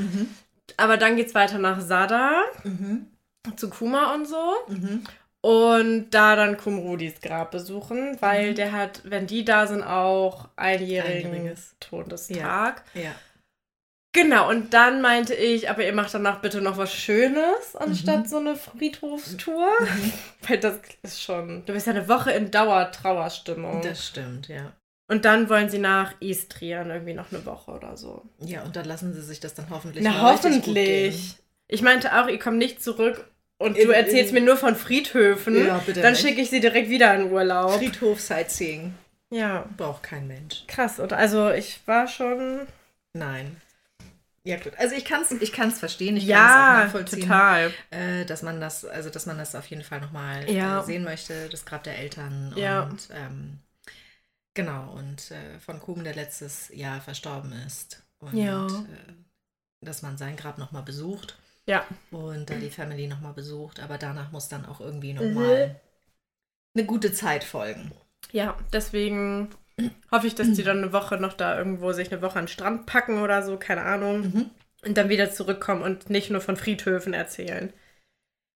[0.77, 3.07] Aber dann geht es weiter nach Sada, Mhm.
[3.55, 4.53] zu Kuma und so.
[4.67, 5.03] Mhm.
[5.41, 8.55] Und da dann Kumrudis Grab besuchen, weil Mhm.
[8.55, 11.75] der hat, wenn die da sind, auch einjährigen Einjähriges.
[11.81, 12.83] Todestag.
[12.93, 13.11] Ja.
[14.15, 18.25] Genau, und dann meinte ich, aber ihr macht danach bitte noch was Schönes, anstatt Mhm.
[18.27, 19.67] so eine Friedhofstour.
[19.79, 20.13] Mhm.
[20.47, 23.81] Weil das ist schon, du bist ja eine Woche in Dauertrauerstimmung.
[23.81, 24.71] Das stimmt, ja.
[25.07, 28.23] Und dann wollen sie nach Istrien irgendwie noch eine Woche oder so.
[28.39, 31.35] Ja, und dann lassen sie sich das dann hoffentlich Na, mal richtig gut hoffentlich.
[31.67, 34.75] Ich meinte auch, ihr kommt nicht zurück und In- du erzählst in- mir nur von
[34.75, 35.65] Friedhöfen.
[35.67, 37.73] Ja, bitte dann schicke ich sie direkt wieder in Urlaub.
[37.77, 38.93] Friedhof Sightseeing.
[39.29, 40.63] Ja, Braucht kein Mensch.
[40.67, 40.99] krass.
[40.99, 42.61] Und also ich war schon.
[43.13, 43.57] Nein.
[44.45, 44.73] Ja, gut.
[44.77, 46.17] Also ich kann es ich kann's verstehen.
[46.17, 47.21] Ich kann ja, es auch nachvollziehen.
[47.21, 47.71] total.
[47.91, 50.81] Äh, dass man das, also dass man das auf jeden Fall nochmal Ja.
[50.81, 52.83] äh, sehen möchte, das Grab der Eltern Ja.
[52.83, 53.59] und ähm,
[54.53, 58.03] genau, und äh, von Kuben, der letztes Jahr verstorben ist.
[58.19, 58.65] Und Ja.
[58.67, 59.13] äh,
[59.81, 61.37] dass man sein Grab nochmal besucht
[61.67, 61.85] Ja.
[62.11, 65.19] und da die Family nochmal besucht, aber danach muss dann auch irgendwie Mhm.
[65.19, 65.79] nochmal
[66.75, 67.91] eine gute Zeit folgen.
[68.31, 69.49] Ja, deswegen
[70.11, 72.51] hoffe ich, dass die dann eine Woche noch da irgendwo sich eine Woche an den
[72.51, 74.21] Strand packen oder so, keine Ahnung.
[74.21, 74.49] Mhm.
[74.85, 77.71] Und dann wieder zurückkommen und nicht nur von Friedhöfen erzählen.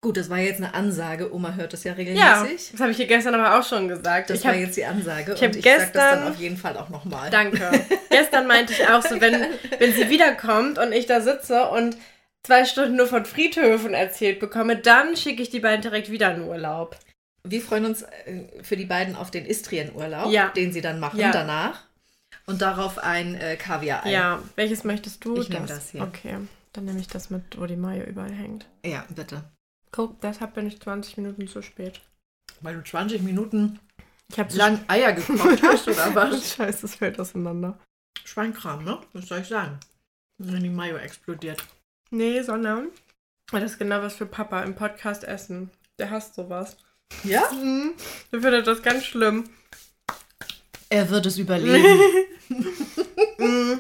[0.04, 1.34] Gut, das war jetzt eine Ansage.
[1.34, 1.98] Oma hört das ja Ja,
[2.44, 2.72] regelmäßig.
[2.74, 4.30] das habe ich dir gestern aber auch schon gesagt.
[4.30, 6.38] Das ich war hab, jetzt die Ansage ich und ich sag das gestern- dann auf
[6.40, 7.30] jeden Fall auch nochmal.
[7.32, 7.72] Danke.
[8.10, 9.34] gestern meinte ich auch so, wenn,
[9.80, 11.98] wenn sie wiederkommt und ich da sitze und
[12.44, 16.44] zwei Stunden nur von Friedhöfen erzählt bekomme, dann schicke ich die beiden direkt wieder in
[16.44, 16.98] Urlaub.
[17.46, 20.50] Wir freuen uns äh, für die beiden auf den Istrien-Urlaub, Ja.
[20.50, 21.32] den sie dann machen Ja.
[21.32, 21.82] danach.
[22.46, 24.12] Und darauf ein äh, Kaviar-Ei.
[24.12, 25.38] Ja, welches möchtest du?
[25.38, 26.02] Ich nehm das hier.
[26.02, 26.36] Okay,
[26.74, 28.66] dann nehme ich das mit, wo die Mayo überall hängt.
[28.86, 29.44] Ja, bitte.
[29.96, 32.02] Guck, deshalb bin ich 20 Minuten zu spät.
[32.62, 33.80] Weil du 20 Minuten
[34.28, 36.56] Ich lang Eier gekocht hast oder was?
[36.56, 37.78] Scheiße, es fällt auseinander.
[38.26, 39.00] Schweinkram, ne?
[39.14, 39.80] Was soll ich sagen?
[40.40, 41.64] Wenn die Mayo explodiert.
[42.10, 42.88] Nee, sondern
[43.52, 45.70] das ist genau was für Papa im Podcast essen.
[46.00, 46.76] Der hasst sowas.
[47.24, 47.52] Ja?
[47.52, 47.94] Mhm.
[48.32, 49.44] Der findet das ganz schlimm.
[50.90, 52.00] Er wird es überleben.
[53.38, 53.80] Mhm.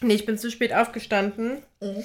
[0.00, 2.04] Nee, ich bin zu spät aufgestanden Mhm.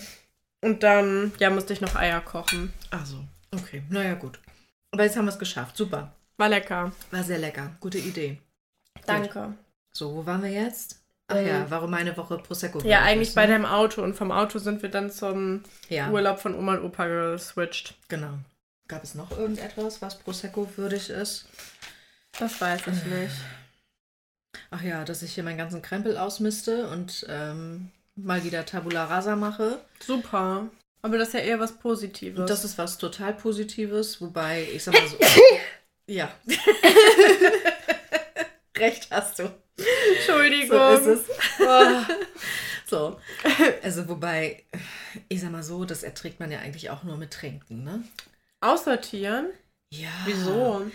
[0.62, 2.74] Und dann, ja, musste ich noch Eier kochen.
[2.90, 3.84] also, okay.
[3.90, 4.40] Naja, gut.
[4.92, 5.78] Aber jetzt haben wir es geschafft.
[5.78, 6.14] Super.
[6.38, 6.92] War lecker.
[7.12, 7.76] War sehr lecker.
[7.80, 8.40] Gute Idee.
[9.06, 9.54] Danke.
[9.92, 11.00] So, wo waren wir jetzt?
[11.28, 12.80] Ach Ähm, ja, warum eine Woche Prosecco?
[12.82, 13.54] Ja, eigentlich ist, bei ne?
[13.54, 17.08] deinem Auto und vom Auto sind wir dann zum ja, Urlaub von Oma und Opa
[17.08, 17.96] geswitcht.
[18.08, 18.40] genau.
[18.88, 21.46] Gab es noch irgendetwas, was Prosecco würdig ist?
[22.40, 23.36] Das weiß ich nicht.
[24.72, 27.92] Ach ja, dass ich hier meinen ganzen Krempel ausmiste und ähm,
[28.24, 29.80] mal wieder Tabula Rasa mache.
[30.00, 30.70] Super.
[31.02, 32.40] Aber das ist ja eher was Positives.
[32.40, 35.18] Und das ist was total Positives, wobei ich sag mal so.
[36.08, 36.32] ja.
[38.78, 39.50] Recht hast du.
[40.16, 40.78] Entschuldigung.
[40.78, 41.30] So ist es.
[41.60, 42.02] Oh.
[42.90, 43.20] So.
[43.84, 44.64] Also wobei,
[45.28, 48.04] ich sag mal so, das erträgt man ja eigentlich auch nur mit Trinken, ne?
[48.62, 49.52] Aussortieren?
[49.92, 50.10] Ja.
[50.26, 50.90] Wieso?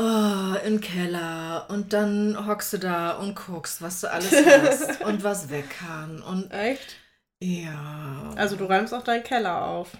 [0.00, 1.66] Oh, im Keller.
[1.70, 6.22] Und dann hockst du da und guckst, was du alles hast und was weg kann.
[6.22, 6.96] Und Echt?
[7.42, 8.32] ja.
[8.36, 9.96] Also du räumst auch deinen Keller auf.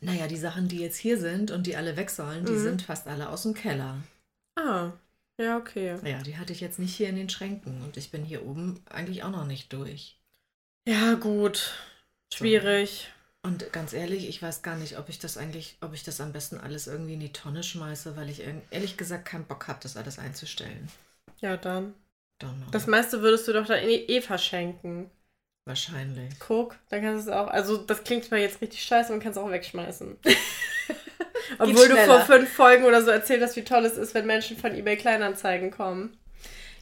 [0.00, 2.62] Naja, die Sachen, die jetzt hier sind und die alle weg sollen, die Mhm.
[2.62, 3.96] sind fast alle aus dem Keller.
[4.56, 4.92] Ah,
[5.40, 5.96] ja, okay.
[6.04, 8.84] Ja, die hatte ich jetzt nicht hier in den Schränken und ich bin hier oben
[8.90, 10.20] eigentlich auch noch nicht durch.
[10.86, 11.74] Ja, gut.
[12.34, 13.10] Schwierig.
[13.42, 16.32] Und ganz ehrlich, ich weiß gar nicht, ob ich das eigentlich, ob ich das am
[16.32, 19.96] besten alles irgendwie in die Tonne schmeiße, weil ich ehrlich- gesagt keinen Bock habe, das
[19.96, 20.88] alles einzustellen.
[21.40, 21.94] Ja, dann.
[22.42, 22.70] Don't know.
[22.72, 25.10] Das meiste würdest du doch dann eh eh verschenken.
[25.66, 26.32] Wahrscheinlich.
[26.40, 27.48] Guck, dann kannst du es auch.
[27.48, 30.16] Also, das klingt zwar jetzt richtig scheiße, man kann es auch wegschmeißen.
[31.58, 34.56] Obwohl du vor fünf Folgen oder so erzählt hast, wie toll es ist, wenn Menschen
[34.56, 36.16] von eBay Kleinanzeigen kommen.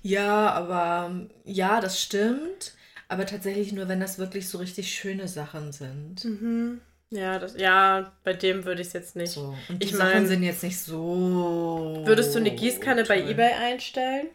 [0.02, 2.74] Ja, aber ja, das stimmt.
[3.08, 6.24] Aber tatsächlich nur, wenn das wirklich so richtig schöne Sachen sind.
[6.24, 6.80] Mhm.
[7.10, 9.32] Ja, das, ja, bei dem würde ich es jetzt nicht.
[9.32, 9.56] So.
[9.68, 12.02] Und die Ich Sachen mein, sind jetzt nicht so.
[12.04, 13.30] Würdest du eine Gießkanne bei toll.
[13.30, 14.26] eBay einstellen?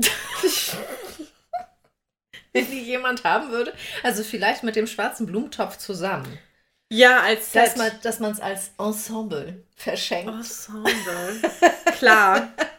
[2.52, 3.72] Wenn die jemand haben würde.
[4.02, 6.38] Also vielleicht mit dem schwarzen Blumentopf zusammen.
[6.90, 7.66] Ja, als Set.
[7.66, 10.32] Dass man dass man es als Ensemble verschenkt.
[10.32, 10.92] Ensemble.
[11.98, 12.48] Klar.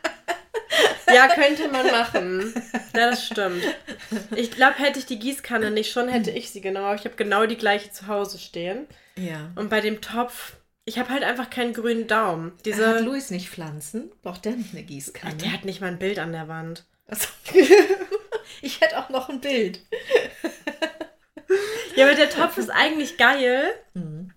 [1.14, 2.54] Ja, könnte man machen.
[2.94, 3.64] Ja, das stimmt.
[4.36, 6.94] Ich glaube, hätte ich die Gießkanne nicht schon, hätte ich sie genau.
[6.94, 8.88] Ich habe genau die gleiche zu Hause stehen.
[9.16, 9.52] Ja.
[9.56, 10.54] Und bei dem Topf,
[10.86, 12.54] ich habe halt einfach keinen grünen Daumen.
[12.58, 14.12] Hat Diese, Luis nicht Pflanzen?
[14.22, 15.36] Braucht der nicht eine Ach, Gießkanne?
[15.36, 16.86] der hat nicht mal ein Bild an der Wand.
[17.08, 17.30] Achso.
[18.62, 19.80] ich hätte auch noch ein Bild.
[21.96, 23.64] Ja, aber der Topf ist eigentlich geil.
[23.94, 24.32] Mhm.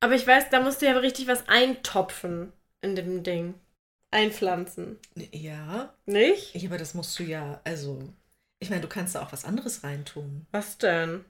[0.00, 3.54] Aber ich weiß, da musst du ja richtig was eintopfen in dem Ding.
[4.10, 4.98] Einpflanzen.
[5.32, 6.54] Ja, Nicht?
[6.54, 8.02] ich, aber das musst du ja, also,
[8.58, 10.46] ich meine, du kannst da auch was anderes reintun.
[10.52, 11.24] Was denn?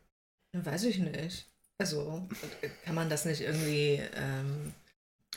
[0.53, 1.47] Weiß ich nicht.
[1.79, 2.27] Also,
[2.85, 4.73] kann man das nicht irgendwie ähm,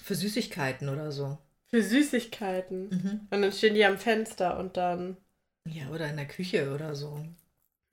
[0.02, 1.38] für Süßigkeiten oder so?
[1.68, 2.90] Für Süßigkeiten.
[2.90, 3.28] Mhm.
[3.30, 5.18] Und dann stehen die am Fenster und dann.
[5.68, 7.26] Ja, oder in der Küche oder so.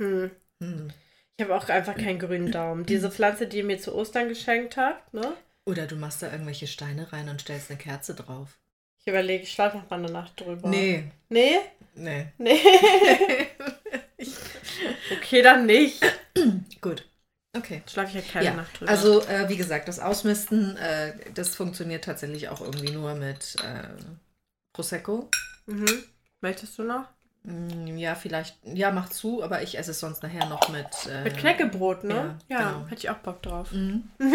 [0.00, 0.30] Hm.
[0.62, 0.88] Hm.
[1.36, 2.86] Ich habe auch einfach keinen grünen Daumen.
[2.86, 5.36] Diese Pflanze, die ihr mir zu Ostern geschenkt habt, ne?
[5.66, 8.58] Oder du machst da irgendwelche Steine rein und stellst eine Kerze drauf.
[9.06, 10.68] Ich überlege, ich schlafe noch mal eine Nacht drüber.
[10.68, 11.58] Nee, Nee?
[11.94, 12.26] nee.
[12.38, 12.58] Nee.
[15.16, 16.02] okay, dann nicht.
[16.80, 17.08] Gut.
[17.56, 17.82] Okay.
[17.86, 18.90] Schlafe ich ja keine Ja, Nacht drüber.
[18.90, 23.86] also äh, wie gesagt, das Ausmisten, äh, das funktioniert tatsächlich auch irgendwie nur mit äh,
[24.72, 25.30] Prosecco.
[25.66, 26.02] Mhm.
[26.40, 27.04] Möchtest du noch?
[27.44, 28.58] Mm, Ja, vielleicht.
[28.64, 30.88] Ja, mach zu, aber ich esse es sonst nachher noch mit.
[31.08, 32.36] Äh, Mit Knäckebrot, ne?
[32.48, 32.86] ja, Ja, genau.
[32.88, 33.70] hätte ich auch Bock drauf.
[33.70, 34.10] Mhm.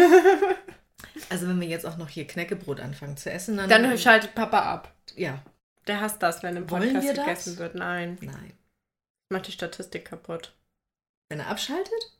[1.30, 3.68] Also wenn wir jetzt auch noch hier Knäckebrot anfangen zu essen, dann.
[3.68, 4.94] Dann schaltet Papa ab.
[5.16, 5.42] Ja,
[5.86, 7.24] Der hasst das, wenn im Podcast wir das?
[7.24, 7.74] gegessen wird.
[7.74, 8.18] Nein.
[8.20, 8.52] nein.
[9.30, 10.54] Macht die Statistik kaputt.
[11.28, 12.18] Wenn er abschaltet?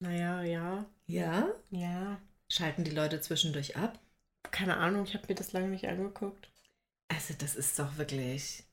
[0.00, 0.84] Naja, ja.
[1.06, 1.48] Ja.
[1.70, 2.18] Ja.
[2.48, 3.98] Schalten die Leute zwischendurch ab?
[4.50, 6.48] Keine Ahnung, ich habe mir das lange nicht angeguckt.
[7.08, 8.64] Also das ist doch wirklich.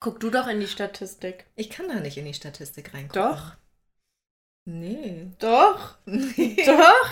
[0.00, 1.46] Guck du doch in die Statistik.
[1.56, 3.22] Ich kann da nicht in die Statistik reingucken.
[3.22, 3.52] Doch.
[4.66, 5.30] Nee.
[5.38, 5.96] Doch.
[6.06, 6.56] Nee.
[6.66, 7.10] Doch.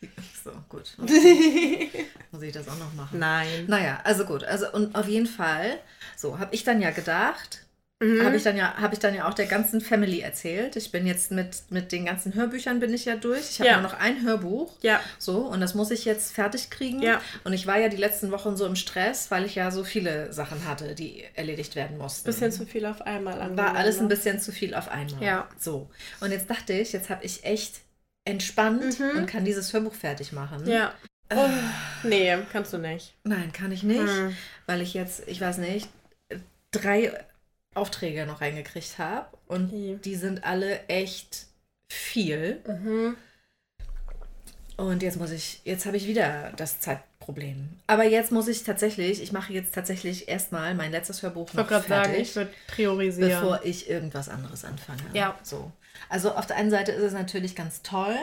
[0.44, 0.94] So, gut.
[1.02, 1.90] Okay.
[2.30, 3.18] Muss ich das auch noch machen?
[3.18, 3.64] Nein.
[3.66, 4.44] Naja, also gut.
[4.44, 5.78] Also und auf jeden Fall,
[6.16, 7.64] so habe ich dann ja gedacht,
[8.00, 8.24] Mhm.
[8.24, 10.76] habe ich dann ja, habe ich dann ja auch der ganzen Family erzählt.
[10.76, 13.50] Ich bin jetzt mit, mit den ganzen Hörbüchern bin ich ja durch.
[13.50, 13.80] Ich habe Ja.
[13.80, 14.72] nur noch ein Hörbuch.
[14.82, 15.00] Ja.
[15.18, 17.02] So, und das muss ich jetzt fertig kriegen.
[17.02, 17.20] Ja.
[17.42, 20.32] Und ich war ja die letzten Wochen so im Stress, weil ich ja so viele
[20.32, 22.24] Sachen hatte, die erledigt werden mussten.
[22.26, 24.10] Bisschen zu viel auf einmal War alles ein ne?
[24.10, 25.20] bisschen zu viel auf einmal.
[25.20, 25.48] Ja.
[25.58, 25.90] So.
[26.20, 27.80] Und jetzt dachte ich, jetzt habe ich echt
[28.28, 29.18] entspannt Mhm.
[29.18, 30.66] und kann dieses Hörbuch fertig machen.
[30.68, 30.94] Ja.
[31.30, 31.48] Äh, Oh,
[32.04, 33.14] nee, kannst du nicht.
[33.24, 34.34] Nein, kann ich nicht, Hm.
[34.66, 35.88] weil ich jetzt, ich weiß nicht,
[36.70, 37.12] drei
[37.74, 39.28] Aufträge noch reingekriegt habe.
[39.46, 39.98] Und Okay.
[40.04, 41.46] die sind alle echt
[41.92, 42.60] viel.
[42.66, 43.16] Mhm.
[44.76, 46.80] Und jetzt muss ich, jetzt habe ich wieder das
[47.28, 47.68] Zeitproblem.
[47.86, 51.68] Aber jetzt muss ich tatsächlich, ich mache jetzt tatsächlich erstmal mein letztes Hörbuch Ich wollte
[51.68, 53.30] gerade sagen, ich würde priorisieren.
[53.30, 55.02] bevor ich irgendwas anderes anfange.
[55.14, 55.38] Ja.
[55.42, 55.70] So.
[56.08, 58.16] Also auf der einen Seite ist es natürlich ganz toll,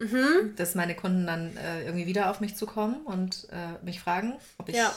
[0.00, 0.54] mhm.
[0.56, 4.68] dass meine Kunden dann äh, irgendwie wieder auf mich zukommen und äh, mich fragen, ob
[4.68, 4.94] ich Ja.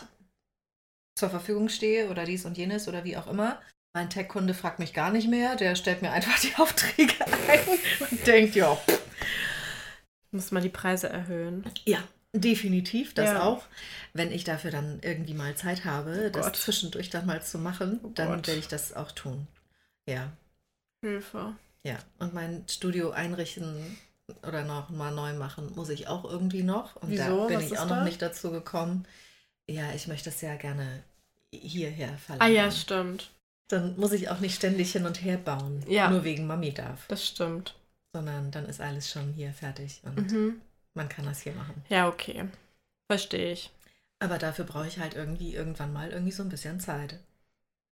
[1.18, 3.62] zur Verfügung stehe oder dies und jenes oder wie auch immer.
[3.96, 7.14] Mein Tech-Kunde fragt mich gar nicht mehr, der stellt mir einfach die Aufträge
[7.48, 7.60] ein
[8.10, 8.76] und denkt, ja,
[10.32, 11.64] Muss man die Preise erhöhen.
[11.86, 12.00] ja,
[12.34, 13.44] definitiv, das Ja.
[13.44, 13.64] auch.
[14.14, 16.56] Wenn ich dafür dann irgendwie mal Zeit habe, das Gott.
[16.58, 18.48] zwischendurch dann mal zu machen, Oh dann Gott.
[18.48, 19.48] werde ich das auch tun.
[20.08, 20.32] Ja,
[21.02, 21.56] Hilfe.
[21.84, 21.98] ja.
[22.20, 23.98] Und mein Studio einrichten
[24.48, 26.96] oder noch mal neu machen muss ich auch irgendwie noch.
[26.98, 27.42] Und Wieso?
[27.42, 28.04] da bin Was ich auch noch da?
[28.04, 29.06] nicht dazu gekommen.
[29.68, 31.04] Ja, ich möchte es ja gerne
[31.52, 32.54] hierher Ah verlagern.
[32.56, 33.32] ja, stimmt.
[33.70, 36.10] Dann muss ich auch nicht ständig hin und her bauen, Ja.
[36.10, 37.76] nur wegen Mami darf, Das stimmt.
[38.14, 40.62] sondern dann ist alles schon hier fertig und Mhm.
[40.94, 41.84] Man kann das hier machen.
[41.90, 42.46] Ja, okay.
[43.10, 43.72] Verstehe ich.
[44.20, 47.20] Aber dafür brauche ich halt irgendwie irgendwann mal irgendwie so ein bisschen Zeit.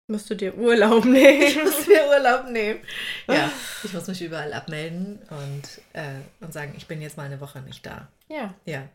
[0.07, 1.41] Musst du dir Urlaub nehmen?
[1.41, 2.79] Ich muss mir Urlaub nehmen.
[3.27, 3.51] Ja,
[3.83, 7.61] ich muss mich überall abmelden und, äh, und sagen, ich bin jetzt mal eine Woche
[7.61, 8.07] nicht da.
[8.27, 8.87] ja, Ja,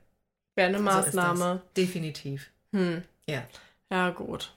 [0.55, 1.63] wäre eine so Maßnahme.
[1.77, 2.51] Definitiv.
[2.73, 3.03] hm.
[3.29, 3.43] Ja.
[3.91, 4.53] Ja, gut.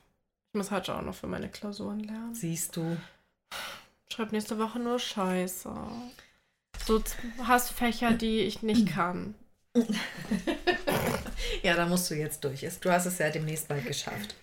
[0.52, 2.34] Ich muss heute auch noch für meine Klausuren lernen.
[2.34, 2.98] Siehst du.
[4.12, 5.72] Schreib nächste Woche nur Scheiße.
[6.90, 9.36] So Z- Hassfächer, die ich nicht kann.
[11.62, 12.66] Ja, da musst du jetzt durch.
[12.82, 14.34] Du hast es ja demnächst bald geschafft.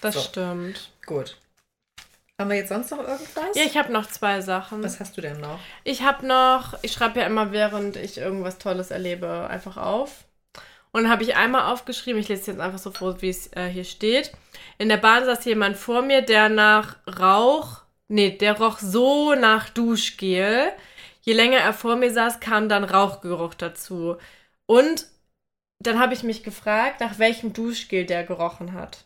[0.00, 0.20] Das So.
[0.20, 0.90] stimmt.
[1.04, 1.36] Gut.
[2.38, 3.54] Haben wir jetzt sonst noch irgendwas?
[3.54, 4.82] Ja, ich habe noch zwei Sachen.
[4.82, 5.58] Was hast du denn noch?
[5.84, 10.24] Ich habe noch, ich schreibe ja immer, während ich irgendwas Tolles erlebe, einfach auf.
[10.92, 13.52] Und dann habe ich einmal aufgeschrieben, ich lese es jetzt einfach so vor, wie es
[13.52, 14.32] äh, hier steht.
[14.78, 19.68] In der Bahn saß jemand vor mir, der nach Rauch, nee, der roch so nach
[19.70, 20.72] Duschgel.
[21.22, 24.16] Je länger er vor mir saß, kam dann Rauchgeruch dazu.
[24.66, 25.06] Und
[25.80, 29.04] dann habe ich mich gefragt, nach welchem Duschgel der gerochen hat.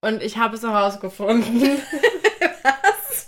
[0.00, 1.62] Und ich habe es herausgefunden.
[2.62, 3.26] Was?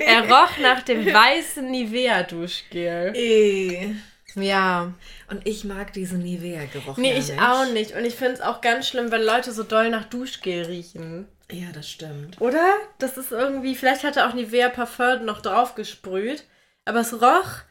[0.00, 3.12] Er roch nach dem weißen Nivea-Duschgel.
[3.14, 3.94] Eh.
[4.34, 4.92] Ja.
[5.28, 6.96] Und ich mag diesen Nivea-Geruch.
[6.96, 7.42] Nee, ja ich nicht.
[7.42, 7.96] auch nicht.
[7.96, 11.26] Und ich finde es auch ganz schlimm, wenn Leute so doll nach Duschgel riechen.
[11.50, 12.40] Ja, das stimmt.
[12.40, 12.74] Oder?
[12.98, 16.44] Das ist irgendwie, vielleicht hat er auch Nivea Parfum noch drauf gesprüht,
[16.88, 17.62] aber es roch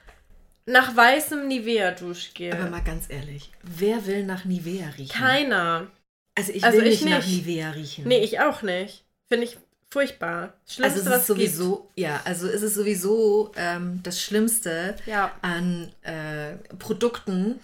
[0.65, 2.53] nach weißem Nivea Duschgel.
[2.53, 5.13] Aber mal ganz ehrlich, wer will nach Nivea riechen?
[5.17, 5.88] Keiner.
[6.36, 7.25] Also ich Also will ich nicht, nach.
[7.25, 8.08] Nivea riechen.
[8.08, 9.03] Nee, ich auch nicht.
[9.30, 9.58] Finde ich
[9.89, 10.53] furchtbar.
[10.67, 15.08] Schlimmste, also es was ist sowieso, ja, also es ist sowieso ähm, das Schlimmste gibt.
[15.08, 17.60] Ja, an äh, Produkten,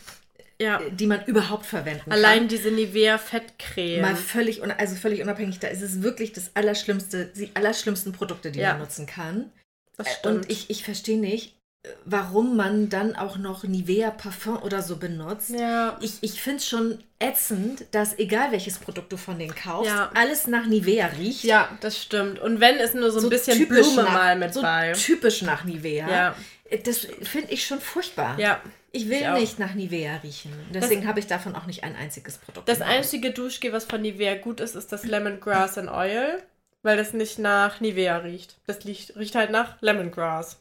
[0.61, 0.79] ja.
[0.89, 2.47] die man überhaupt verwenden Allein kann.
[2.47, 4.01] diese Nivea Fettcreme.
[4.01, 8.59] Mal völlig, also völlig unabhängig, da ist es wirklich das Allerschlimmste, die allerschlimmsten Produkte, die
[8.59, 8.71] Ja.
[8.73, 9.51] man nutzen kann.
[9.97, 10.36] Das Äh, stimmt.
[10.45, 14.97] Und ich, ich verstehe nicht, äh, warum man dann auch noch Nivea Parfum oder so
[14.97, 15.49] benutzt.
[15.51, 15.97] ja.
[16.01, 20.12] Ich, ich finde es schon ätzend, dass egal welches Produkt du von denen kaufst, Ja.
[20.13, 21.43] alles nach Nivea riecht.
[21.43, 22.39] Ja, das stimmt.
[22.39, 24.91] Und wenn es nur so ein bisschen Blume nach, mal mit so bei.
[24.93, 26.10] typisch nach Nivea.
[26.10, 26.36] Ja,
[26.84, 28.38] Das finde ich schon furchtbar.
[28.39, 28.62] ja.
[28.95, 30.51] Ich will Ich nicht nach Nivea riechen.
[30.71, 32.69] Deswegen habe ich davon auch nicht ein einziges Produkt.
[32.69, 36.39] Das einzige Duschgel, was von Nivea gut ist, ist das Lemongrass and Oil,
[36.84, 38.58] weil das nicht nach Nivea riecht.
[38.67, 40.60] Das riecht, riecht halt nach Lemongrass.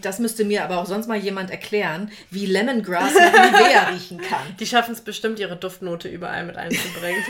[0.00, 4.56] Das müsste mir aber auch sonst mal jemand erklären, wie Lemongrass nach Nivea riechen kann.
[4.58, 7.22] Die schaffen es bestimmt, ihre Duftnote überall mit einzubringen.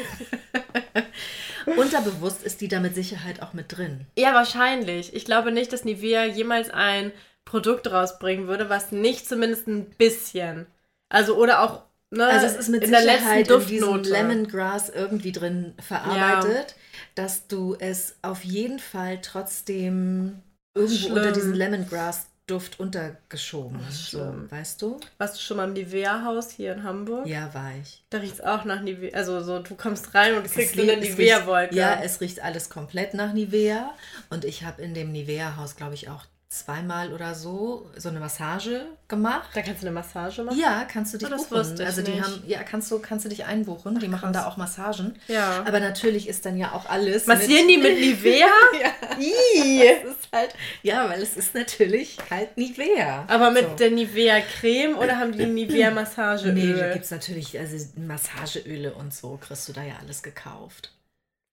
[1.77, 4.07] unterbewusst ist die da mit Sicherheit auch mit drin.
[4.17, 5.15] Ja, wahrscheinlich.
[5.15, 7.13] Ich glaube nicht, dass Nivea jemals ein
[7.45, 10.67] Produkt rausbringen würde, was nicht zumindest ein bisschen.
[11.09, 11.83] Also, oder auch.
[12.15, 14.03] Ne, Also es ist mit in der Sicherheit letzten in diesem.
[14.05, 16.77] Lemongrass irgendwie drin verarbeitet,
[17.15, 20.43] dass du es auf jeden Fall trotzdem
[20.75, 21.13] irgendwo Schlimm.
[21.17, 23.79] unter diesen Lemongrass-Duft untergeschoben.
[23.87, 25.01] Das ist So, weißt du?
[25.17, 27.27] Warst du schon mal im Nivea-Haus hier in Hamburg?
[27.27, 28.05] Ja, war ich.
[28.11, 29.15] Da riecht es auch nach Nivea.
[29.15, 31.75] Also so, du kommst rein und Es kriegst eine Nivea-Wolke.
[31.75, 33.91] Ja, es riecht alles komplett nach Nivea.
[34.29, 38.87] Und ich habe in dem Nivea-Haus, glaube ich, auch zweimal oder so so eine Massage
[39.09, 39.49] gemacht.
[39.55, 40.59] da kannst du eine Massage machen.
[40.59, 41.81] Ja, kannst du dich Oh, das buchen.
[41.87, 42.23] also die nicht.
[42.23, 43.99] haben, ja, kannst du, kannst du dich einbuchen.
[43.99, 44.45] Die machen krass.
[44.45, 45.15] da auch Massagen.
[45.29, 45.65] Ja.
[45.67, 47.27] Aber natürlich ist dann ja auch alles.
[47.27, 48.47] Massieren die mit Nivea?
[48.81, 48.91] ja.
[49.19, 53.25] Es ist halt, ja, weil es ist natürlich halt Nivea.
[53.29, 53.75] Aber mit So.
[53.77, 56.53] der Nivea-Creme oder haben die Nivea-Massageöl?
[56.53, 60.93] Nee, da gibt es natürlich, also Massageöle und so kriegst du da ja alles gekauft.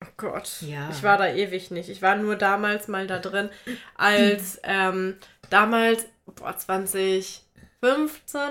[0.03, 0.61] Oh Gott.
[0.61, 0.89] Ja.
[0.91, 1.89] Ich war da ewig nicht.
[1.89, 3.49] Ich war nur damals mal da drin,
[3.95, 5.17] als ähm,
[5.49, 7.41] damals, boah, 2015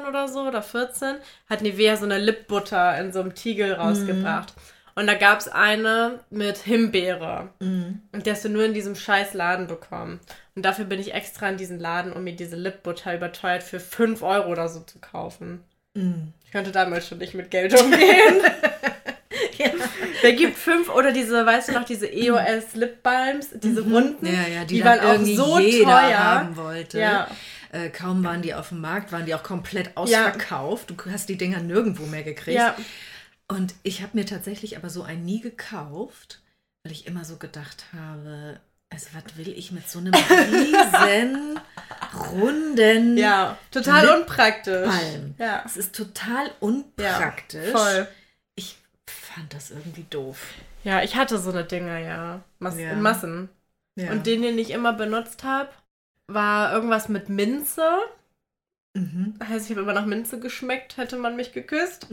[0.08, 1.16] oder so oder 14,
[1.48, 4.52] hat Nivea so eine Lipbutter in so einem Tiegel rausgebracht.
[4.94, 7.50] Und da gab es eine mit Himbeere.
[7.60, 8.02] Mhm.
[8.10, 10.18] Und die hast du nur in diesem scheiß Laden bekommen.
[10.56, 14.22] Und dafür bin ich extra in diesen Laden, um mir diese Lipbutter überteuert für 5
[14.24, 15.62] Euro oder so zu kaufen.
[15.94, 16.32] Mhm.
[16.44, 18.42] Ich konnte damals schon nicht mit Geld umgehen.
[20.18, 20.22] Ja.
[20.22, 24.26] Wer gibt fünf oder diese, weißt du noch, diese EOS Lip Balms, diese runden?
[24.26, 24.34] Mhm.
[24.34, 26.18] Ja, ja, die, die waren auch so teuer.
[26.18, 26.98] haben wollte.
[26.98, 27.28] Ja.
[27.72, 30.90] Äh, kaum waren die auf dem Markt, waren die auch komplett ausverkauft.
[30.90, 32.56] Du hast die Dinger nirgendwo mehr gekriegt.
[32.56, 32.74] Ja,
[33.46, 36.40] Und ich habe mir tatsächlich aber so einen nie gekauft,
[36.82, 38.58] weil ich immer so gedacht habe,
[38.90, 41.60] also was will ich mit so einem riesen,
[42.32, 44.86] runden ja, total Lip unpraktisch.
[44.88, 45.34] Balm.
[45.38, 47.70] Ja, Es ist total unpraktisch.
[47.70, 48.08] voll.
[49.28, 50.54] Ich fand das irgendwie doof.
[50.84, 52.40] Ja, ich hatte so eine Dinger, ja.
[52.60, 52.92] Mas Ja.
[52.92, 53.50] In Massen.
[53.94, 54.10] Ja.
[54.12, 55.68] Und den, den ich immer benutzt habe,
[56.28, 57.86] war irgendwas mit Minze.
[58.94, 59.34] mhm.
[59.46, 62.06] Heißt, ich habe immer nach Minze geschmeckt, hätte man mich geküsst.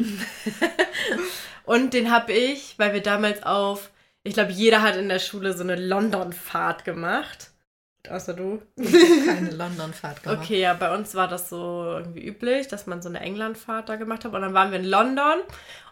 [1.64, 3.92] Und den habe ich, weil wir damals auf,
[4.24, 7.52] ich glaube, jeder hat in der Schule so eine London-Fahrt gemacht.
[8.12, 8.62] Außer du.
[9.26, 10.40] keine London-Fahrt gemacht.
[10.42, 13.96] Okay, ja, bei uns war das so irgendwie üblich, dass man so eine England-Fahrt da
[13.96, 14.34] gemacht hat.
[14.34, 15.40] Und dann waren wir in London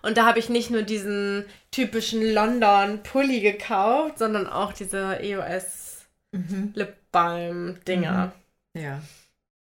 [0.01, 5.93] und da habe ich nicht nur diesen typischen London-Pulli gekauft, sondern auch diese EOS
[6.33, 6.71] Mhm.
[6.73, 8.33] Lip Balm-Dinger.
[8.75, 9.01] Ja.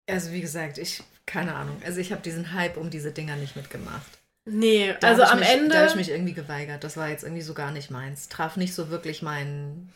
[0.09, 1.77] Also wie gesagt, ich, keine Ahnung.
[1.85, 4.19] Also ich habe diesen Hype um diese Dinger nicht mitgemacht.
[4.45, 5.69] Nee, Da also am mich, Ende.
[5.69, 6.83] Da habe ich mich irgendwie geweigert.
[6.83, 8.29] Das war jetzt irgendwie so gar nicht meins.
[8.29, 9.91] Traf nicht so wirklich meinen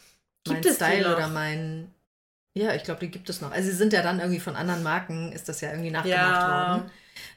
[0.48, 1.92] mein Style oder mein.
[2.60, 3.52] Ja, ich glaube, die gibt es noch.
[3.52, 6.70] Also sie sind ja dann irgendwie von anderen Marken, ist das ja irgendwie nachgemacht Ja.
[6.78, 6.92] worden.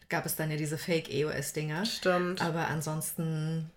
[0.09, 1.87] Gab es dann ja diese Fake-EOS-Dinger.
[1.87, 2.43] Stimmt.
[2.43, 3.71] Aber ansonsten,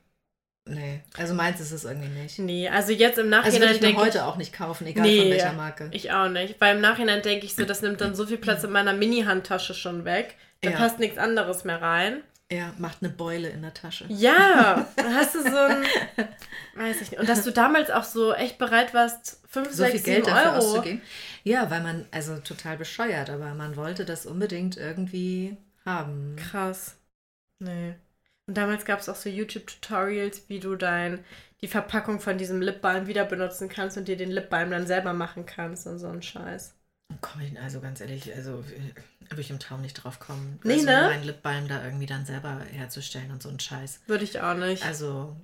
[0.68, 1.02] nee.
[1.18, 2.40] Also meins ist es irgendwie nicht.
[2.40, 3.98] Nee, also jetzt im Also Nachhinein würde ich mir ich.
[3.98, 5.20] heute auch nicht kaufen, egal Nee.
[5.22, 5.90] von welcher Marke.
[5.92, 6.60] Ich auch nicht.
[6.60, 9.74] Weil im Nachhinein denke ich so, das nimmt dann so viel Platz in meiner Mini-Handtasche
[9.74, 10.36] schon weg.
[10.62, 10.78] Da Ja.
[10.78, 12.22] passt nichts anderes mehr rein.
[12.52, 14.06] Ja, macht eine Beule in der Tasche.
[14.08, 15.84] Ja, hast du so ein.
[16.76, 17.20] Weiß ich nicht.
[17.20, 20.28] Und dass du damals auch so echt bereit warst, 5, so 6, viel 7 Geld
[20.28, 20.58] dafür Euro.
[20.58, 21.02] auszugeben.
[21.44, 26.36] Ja, weil man, also total bescheuert, aber man wollte das unbedingt irgendwie haben.
[26.36, 26.96] Krass.
[27.60, 27.96] Nee.
[28.48, 31.24] Und damals gab es auch so YouTube-Tutorials, wie du dein,
[31.62, 35.48] die Verpackung von diesem Lipbalm wieder benutzen kannst und dir den Lipbalm dann selber machen
[35.48, 36.76] kannst und so ein Scheiß.
[37.22, 40.74] Komm ich, also ganz ehrlich, also äh, würde ich im Traum nicht drauf kommen, Nee,
[40.74, 41.02] also ne?
[41.10, 44.02] meinen Lipbalm da irgendwie dann selber herzustellen und so ein Scheiß.
[44.08, 44.84] Würde ich auch nicht.
[44.86, 45.36] Also,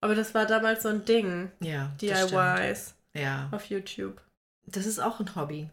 [0.00, 1.50] Aber das war damals so ein Ding.
[1.60, 1.92] ja.
[2.00, 3.48] DIYs Ja.
[3.52, 4.20] auf YouTube.
[4.66, 5.68] Das ist auch ein Hobby.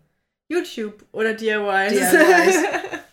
[0.49, 1.91] YouTube oder DIYs.
[1.93, 2.63] DIYs.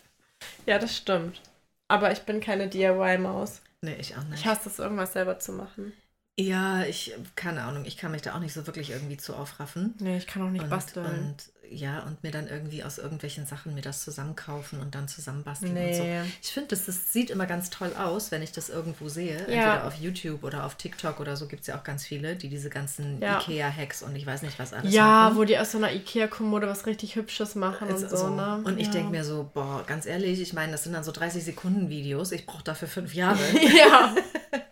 [0.65, 1.41] ja, das stimmt.
[1.87, 3.61] Aber ich bin keine DIY-Maus.
[3.81, 4.39] Nee, ich auch nicht.
[4.41, 5.93] Ich hasse es, irgendwas selber zu machen.
[6.39, 9.93] Ja, ich, keine Ahnung, ich kann mich da auch nicht so wirklich irgendwie zu aufraffen.
[9.99, 11.05] Nee, ich kann auch nicht und, basteln.
[11.05, 11.35] und
[11.71, 15.93] ja, und mir dann irgendwie aus irgendwelchen Sachen mir das zusammenkaufen und dann zusammenbasteln und
[15.93, 16.01] so.
[16.03, 16.21] nee.
[16.41, 19.35] Ich finde, das, das sieht immer ganz toll aus, wenn ich das irgendwo sehe.
[19.35, 19.43] Ja.
[19.75, 22.49] Entweder auf YouTube oder auf TikTok oder so gibt es ja auch ganz viele, die
[22.49, 23.37] diese ganzen Ja.
[23.39, 25.37] Ikea-Hacks und ich weiß nicht was alles Ja, machen.
[25.37, 28.29] wo die aus so einer Ikea-Kommode was richtig Hübsches machen und Jetzt so, so.
[28.29, 28.61] ne?
[28.63, 28.93] Und ich ja.
[28.93, 32.31] denke mir so, boah, ganz ehrlich, ich meine, das sind dann so 30 Sekunden Videos.
[32.31, 33.37] Ich brauche dafür fünf Jahre.
[33.77, 34.15] ja.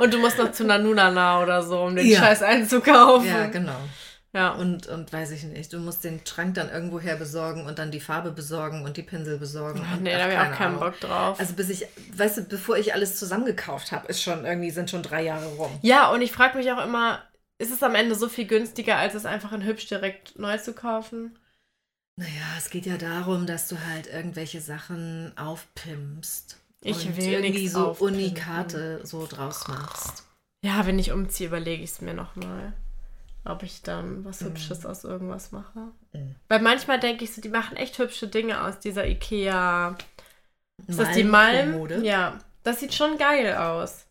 [0.00, 2.18] Und du musst noch zu Nanunana oder so, um den Ja.
[2.20, 3.28] Scheiß einzukaufen.
[3.28, 3.76] ja, genau.
[4.32, 4.50] Ja.
[4.50, 7.92] Und, und weiß ich nicht, du musst den Schrank dann irgendwo her besorgen und dann
[7.92, 9.80] die Farbe besorgen und die Pinsel besorgen.
[9.88, 10.80] Ach, und, nee, da habe ich auch keine keinen.
[10.80, 11.38] Bock drauf.
[11.38, 11.86] Also bis ich,
[12.16, 15.70] weißt du, bevor ich alles zusammengekauft habe, ist schon irgendwie, sind schon drei Jahre rum.
[15.82, 17.22] ja, und ich frage mich auch immer,
[17.58, 20.72] ist es am Ende so viel günstiger, als es einfach in hübsch direkt neu zu
[20.72, 21.38] kaufen?
[22.16, 26.56] Naja, es geht ja darum, dass du halt irgendwelche Sachen aufpimpst.
[26.84, 28.16] Ich und will irgendwie so aufpimpen.
[28.16, 30.24] Unikate so draus machst.
[30.64, 32.72] Ja, wenn ich umziehe, überlege ich es mir nochmal.
[33.46, 35.88] Ob ich dann was Hübsches aus irgendwas mache.
[36.12, 36.34] Mhm.
[36.48, 39.96] Weil manchmal denke ich so, die machen echt hübsche Dinge aus dieser Ikea.
[40.86, 42.02] Ist das die Malm?
[42.02, 42.38] Ja.
[42.62, 44.06] Das sieht schon geil aus.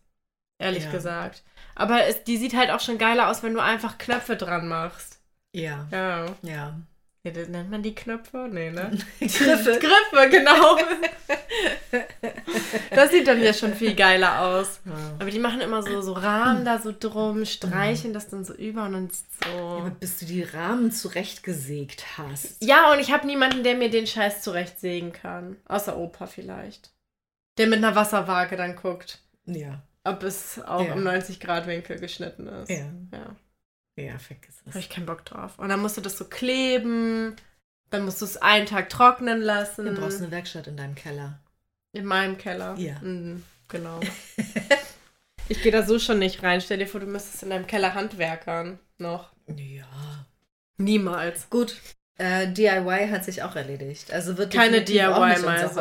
[0.60, 0.90] Ehrlich Ja.
[0.92, 1.42] gesagt.
[1.74, 5.18] Aber es, die sieht halt auch schon geiler aus, wenn du einfach Knöpfe dran machst.
[5.52, 6.26] Ja, Ja.
[6.42, 6.76] ja.
[7.24, 8.48] Ja das nennt man die Knöpfe?
[8.50, 8.90] Nee, ne?
[9.18, 9.78] Griffe.
[9.80, 10.76] Griffe, genau.
[12.90, 14.80] das sieht dann ja schon viel geiler aus.
[14.84, 14.92] Ja.
[15.18, 18.84] Aber die machen immer so, so Rahmen da so drum, streichen das dann so über
[18.84, 19.90] und dann so.
[20.00, 22.62] bis du die Rahmen zurechtgesägt hast.
[22.62, 25.56] Ja, und ich habe niemanden, der mir den Scheiß zurechtsägen kann.
[25.66, 26.92] Außer Opa vielleicht.
[27.58, 29.82] Der mit einer Wasserwaage dann guckt, Ja.
[30.04, 30.92] ob es auch Ja.
[30.94, 32.68] im 90-Grad-Winkel geschnitten ist.
[32.70, 32.86] Ja.
[33.12, 33.36] ja.
[33.96, 34.76] Ja, vergiss Habe es.
[34.76, 35.58] ich keinen Bock drauf.
[35.58, 37.36] Und dann musst du das so kleben.
[37.90, 39.86] Dann musst du es einen Tag trocknen lassen.
[39.86, 41.38] Dann brauchst du eine Werkstatt in deinem Keller.
[41.92, 42.74] In meinem Keller.
[42.76, 42.98] Ja.
[43.00, 44.00] Mhm, genau.
[45.48, 46.60] ich gehe da so schon nicht rein.
[46.60, 48.80] Stell dir vor, du müsstest in deinem Keller handwerkern.
[48.98, 49.30] Noch.
[49.56, 50.26] Ja.
[50.76, 51.48] Niemals.
[51.50, 51.76] Gut.
[52.16, 54.12] Äh, DIY hat sich auch erledigt.
[54.12, 54.80] Also wird Keine.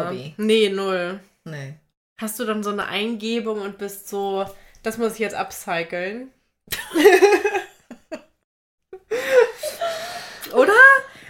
[0.08, 0.34] Hobby.
[0.38, 1.20] Nee, null.
[1.46, 1.76] Nee.
[2.18, 4.46] Hast du dann so eine Eingebung und bist so,
[4.84, 6.32] das muss ich jetzt upcyclen?
[10.54, 10.74] Oder?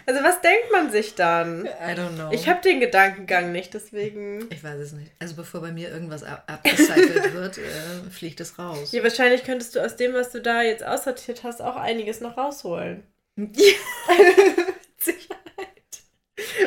[0.05, 1.65] Also was denkt man sich dann?
[1.65, 2.29] I don't know.
[2.31, 4.47] Ich habe den Gedankengang nicht, deswegen.
[4.49, 5.11] Ich weiß es nicht.
[5.19, 8.91] Also bevor bei mir irgendwas ab abgecycelt wird, äh, fliegt es raus.
[8.91, 12.37] Ja, wahrscheinlich könntest du aus dem, was du da jetzt aussortiert hast, auch einiges noch
[12.37, 13.03] rausholen.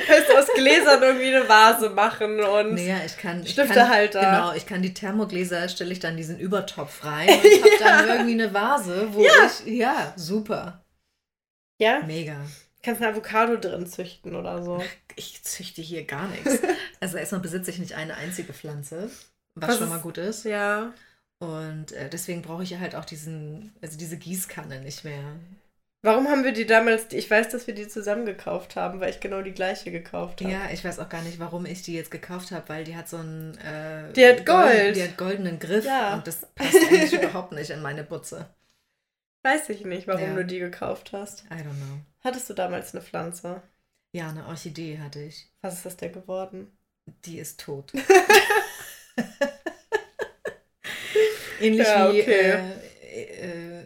[0.08, 2.74] Weißt du, aus Gläsern irgendwie eine Vase machen und.
[2.74, 3.42] Naja, ich kann.
[3.42, 4.20] Ich Stiftehalter.
[4.20, 7.76] Kann, genau, ich kann die Thermogläser, stelle ich dann diesen Übertopf rein und ich habe
[7.78, 9.66] dann irgendwie eine Vase, wo ich.
[9.66, 10.84] Ja, super.
[11.78, 12.02] Ja?
[12.06, 12.36] Mega.
[12.82, 14.82] Kannst eine Avocado drin züchten oder so.
[15.16, 16.58] Ich züchte hier gar nichts.
[16.98, 19.10] Also erstmal besitze ich nicht eine einzige Pflanze,
[19.54, 20.44] was, Was schon mal gut ist.
[20.44, 20.94] Ja.
[21.40, 25.22] Und äh, deswegen brauche ich ja halt auch diesen, also diese Gießkanne nicht mehr.
[26.02, 29.20] Warum haben wir die damals, ich weiß, dass wir die zusammen gekauft haben, weil ich
[29.20, 30.50] genau die gleiche gekauft habe.
[30.52, 33.08] Ja, ich weiß auch gar nicht, warum ich die jetzt gekauft habe, weil die hat
[33.10, 33.58] so einen.
[33.58, 34.96] Äh, Die hat Gold.
[34.96, 36.14] Die hat goldenen Griff Ja.
[36.14, 38.48] und das passt eigentlich überhaupt nicht in meine Butze.
[39.44, 40.34] Weiß ich nicht, warum Ja.
[40.34, 41.44] du die gekauft hast.
[41.50, 42.00] I don't know.
[42.26, 43.62] Hattest du damals eine Pflanze?
[44.10, 45.46] Ja, eine Orchidee hatte ich.
[45.62, 46.76] Was ist das denn geworden?
[47.24, 47.92] Die ist tot.
[51.60, 52.20] Ähnlich Ja, wie.
[52.22, 52.58] okay.
[53.14, 53.84] Äh, äh,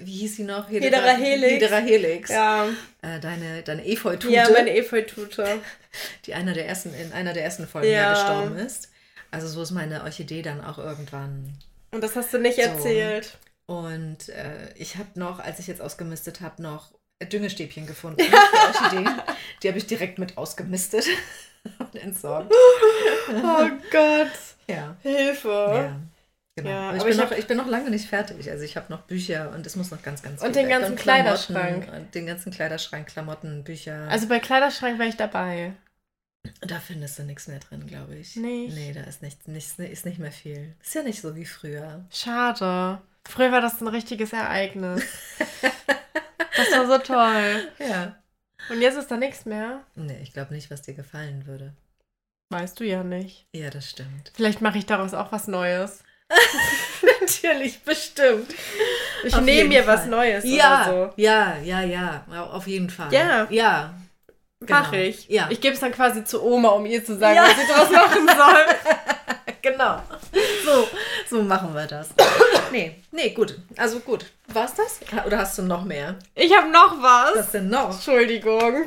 [0.00, 0.68] wie hieß sie noch?
[0.68, 1.52] Hedera helix.
[1.52, 2.30] Hedera helix.
[2.30, 2.66] Ja,
[3.02, 5.60] Äh, deine deine Efeutute, ja meine Efeutute.
[6.26, 8.14] die einer der ersten, in einer der ersten Folgen ja.
[8.14, 8.90] gestorben ist.
[9.30, 11.56] Also so ist meine Orchidee dann auch irgendwann
[11.92, 12.62] Und das hast du nicht So.
[12.62, 13.38] erzählt.
[13.66, 18.36] Und äh, ich habe noch, als ich jetzt ausgemistet habe, noch Düngestäbchen gefunden für
[18.82, 19.10] Orchideen.
[19.62, 21.06] Die habe ich direkt mit ausgemistet
[21.78, 22.52] und entsorgt.
[23.28, 24.30] Oh Gott,
[24.68, 24.96] Ja.
[25.02, 25.48] Hilfe.
[25.48, 26.00] ja.
[26.56, 26.70] Genau.
[26.70, 28.50] Ja, ich, bin ich noch, ich bin noch lange nicht fertig.
[28.50, 30.80] Also ich habe noch Bücher und es muss noch ganz, ganz Und viel den weg.
[30.80, 31.92] ganzen Klamotten Kleiderschrank.
[31.92, 34.08] Und den ganzen Kleiderschrank, Klamotten, Bücher.
[34.10, 35.74] Also bei Kleiderschrank wäre ich dabei.
[36.62, 38.34] da findest du nichts mehr drin, glaube ich.
[38.34, 38.74] Nicht?
[38.74, 40.74] Nee, da ist, nicht, nicht, ist nicht mehr viel.
[40.82, 42.04] Ist ja nicht so wie früher.
[42.10, 43.00] Schade.
[43.28, 45.04] Früher war das ein richtiges Ereignis.
[46.58, 47.68] das war so toll.
[47.78, 48.14] Ja.
[48.70, 49.80] Und jetzt ist da nichts mehr.
[49.94, 51.72] Nee, ich glaube nicht, was dir gefallen würde.
[52.50, 53.46] Weißt du ja nicht.
[53.54, 54.32] Ja, das stimmt.
[54.34, 56.02] Vielleicht mache ich daraus auch was Neues.
[57.20, 58.52] Natürlich, bestimmt.
[59.24, 60.10] Ich Auf nehme mir was Fall.
[60.10, 63.12] Neues Ja, oder ja, ja, ja, auf jeden Fall.
[63.12, 63.46] Ja.
[63.50, 63.94] Ja.
[64.60, 64.66] so.
[64.66, 64.80] genau.
[64.80, 65.28] Mach ich.
[65.28, 65.46] Ja.
[65.50, 67.44] Ich gebe es dann quasi zu Oma, um ihr zu sagen, Ja.
[67.44, 68.96] was sie draus machen soll.
[69.62, 70.00] Genau.
[70.64, 70.86] So,
[71.30, 72.10] so machen wir das.
[72.70, 73.58] Nee, nee, gut.
[73.78, 74.26] Also gut.
[74.48, 75.00] War's das?
[75.24, 76.18] Oder hast du noch mehr?
[76.34, 77.36] Ich habe noch was.
[77.36, 77.94] Was denn noch?
[77.94, 78.82] Entschuldigung.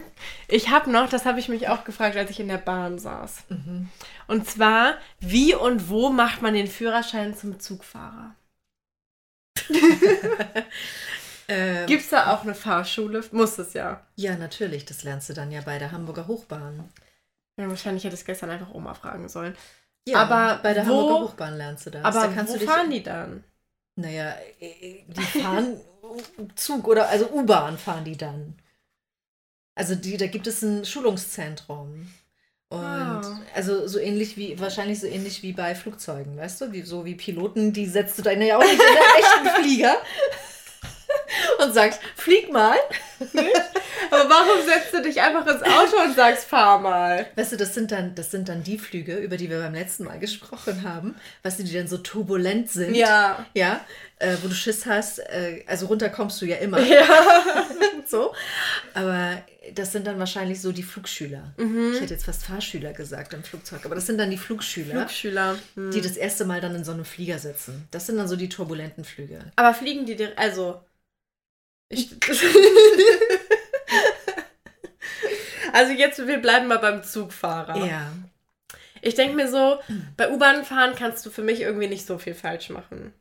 [0.47, 3.45] Ich habe noch, das habe ich mich auch gefragt, als ich in der Bahn saß.
[3.49, 3.89] Mhm.
[4.27, 8.35] Und zwar, wie und wo macht man den Führerschein zum Zugfahrer?
[11.51, 13.25] Ähm, Gibt es da auch eine Fahrschule?
[13.33, 14.01] Muss es ja.
[14.15, 14.85] ja, natürlich.
[14.85, 16.89] Das lernst du dann ja bei der Hamburger Hochbahn.
[17.57, 19.57] ja wahrscheinlich hätte ich gestern einfach Oma fragen sollen.
[20.07, 22.03] Ja, Aber bei der wo- Hamburger Hochbahn lernst du das.
[22.03, 23.43] Aber da kannst wo du dich, fahren die dann?
[23.95, 25.79] Naja, äh, die fahren
[26.55, 28.55] Zug oder also U-Bahn fahren die dann.
[29.75, 32.07] Also die, da gibt es ein Schulungszentrum.
[32.69, 33.39] Und Ah.
[33.53, 36.71] also so ähnlich wie, wahrscheinlich so ähnlich wie bei Flugzeugen, weißt du?
[36.71, 39.97] Wie, so wie Piloten, die setzt du dann ja auch nicht in den echten Flieger
[41.61, 42.75] und sagst, flieg mal.
[44.11, 47.27] Aber warum setzt du dich einfach ins Auto und sagst, fahr mal?
[47.35, 50.05] Weißt du, das sind dann, das sind dann die Flüge, über die wir beim letzten
[50.05, 52.95] Mal gesprochen haben, weißt du, die dann so turbulent sind.
[52.95, 53.45] Ja.
[53.53, 53.81] Ja,
[54.19, 56.79] äh, wo du Schiss hast, äh, also runter kommst du ja immer.
[56.79, 57.05] Ja.
[58.07, 58.33] so.
[58.93, 59.41] Aber
[59.73, 61.53] das sind dann wahrscheinlich so die Flugschüler.
[61.57, 61.93] Mhm.
[61.93, 65.57] Ich hätte jetzt fast Fahrschüler gesagt im Flugzeug, aber das sind dann die Flugschüler, Flugschüler.
[65.75, 65.91] Hm.
[65.91, 67.87] die das erste Mal dann in so einem Flieger sitzen.
[67.91, 69.39] Das sind dann so die turbulenten Flüge.
[69.55, 70.81] Aber fliegen die dir, also.
[71.91, 72.09] Ich,
[75.73, 77.85] also jetzt, wir bleiben mal beim Zugfahrer.
[77.85, 78.11] Ja.
[79.01, 79.79] Ich denke mir so,
[80.15, 83.13] bei U-Bahn fahren kannst du für mich irgendwie nicht so viel falsch machen.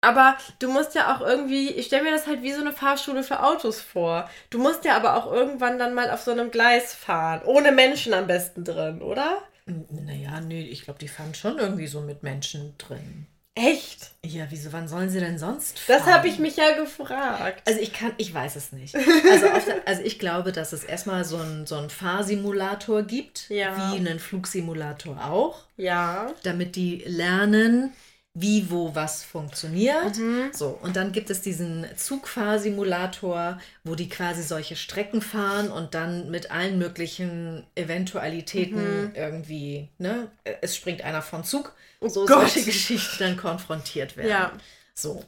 [0.00, 3.22] Aber du musst ja auch irgendwie, ich stelle mir das halt wie so eine Fahrschule
[3.22, 4.28] für Autos vor.
[4.50, 7.40] Du musst ja aber auch irgendwann dann mal auf so einem Gleis fahren.
[7.44, 9.38] Ohne Menschen am besten drin, oder?
[9.64, 13.26] Naja, nee, ich glaube, die fahren schon irgendwie so mit Menschen drin.
[13.56, 14.10] Echt?
[14.24, 16.00] Ja, wieso, wann sollen sie denn sonst fahren?
[16.04, 17.62] Das habe ich mich ja gefragt.
[17.68, 18.96] Also ich kann, ich weiß es nicht.
[18.96, 23.76] Also, der, also ich glaube, dass es erstmal so einen so einen Fahrsimulator gibt, Ja.
[23.92, 26.32] wie einen Flugsimulator auch, Ja.
[26.42, 27.92] damit die lernen,
[28.36, 30.16] wie, wo, was funktioniert.
[30.18, 30.50] Mhm.
[30.52, 36.30] So, und dann gibt es diesen Zugfahrsimulator, wo die quasi solche Strecken fahren und dann
[36.30, 39.12] mit allen möglichen Eventualitäten Mhm.
[39.14, 40.28] irgendwie, ne,
[40.62, 42.50] es springt einer vom Zug, so Oh Gott.
[42.50, 44.30] solche Geschichten dann konfrontiert werden.
[44.30, 44.52] Ja.
[44.94, 45.24] So.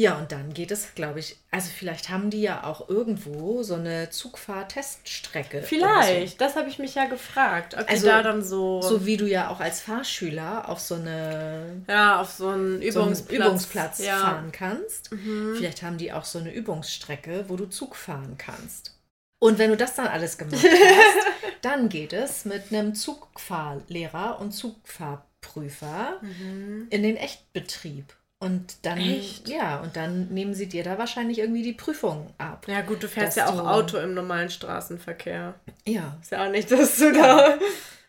[0.00, 3.74] Ja, und dann geht es, glaube ich, also vielleicht haben die ja auch irgendwo so
[3.74, 5.62] eine Zugfahrteststrecke.
[5.62, 6.40] Vielleicht.
[6.40, 7.74] Das habe ich mich ja gefragt.
[7.74, 8.88] Ob Also, die da dann so, So.
[8.98, 13.02] so wie du ja auch als Fahrschüler auf so eine ja, auf so einen so
[13.02, 14.16] einen Übungsplatz, Übungsplatz ja.
[14.18, 15.12] fahren kannst.
[15.12, 15.54] Mhm.
[15.56, 18.96] Vielleicht haben die auch so eine Übungsstrecke, wo du Zug fahren kannst.
[19.38, 21.26] Und wenn du das dann alles gemacht hast,
[21.60, 26.86] dann geht es mit einem Zugfahrlehrer und Zugfahrprüfer Mhm.
[26.88, 28.14] in den Echtbetrieb.
[28.42, 29.48] Und dann, Echt?
[29.50, 32.66] ja, und dann nehmen sie dir da wahrscheinlich irgendwie die Prüfung ab.
[32.68, 35.54] Ja gut, du fährst ja auch du- Auto im normalen Straßenverkehr.
[35.86, 36.16] Ja.
[36.22, 37.58] Ist ja auch nicht, dass du da...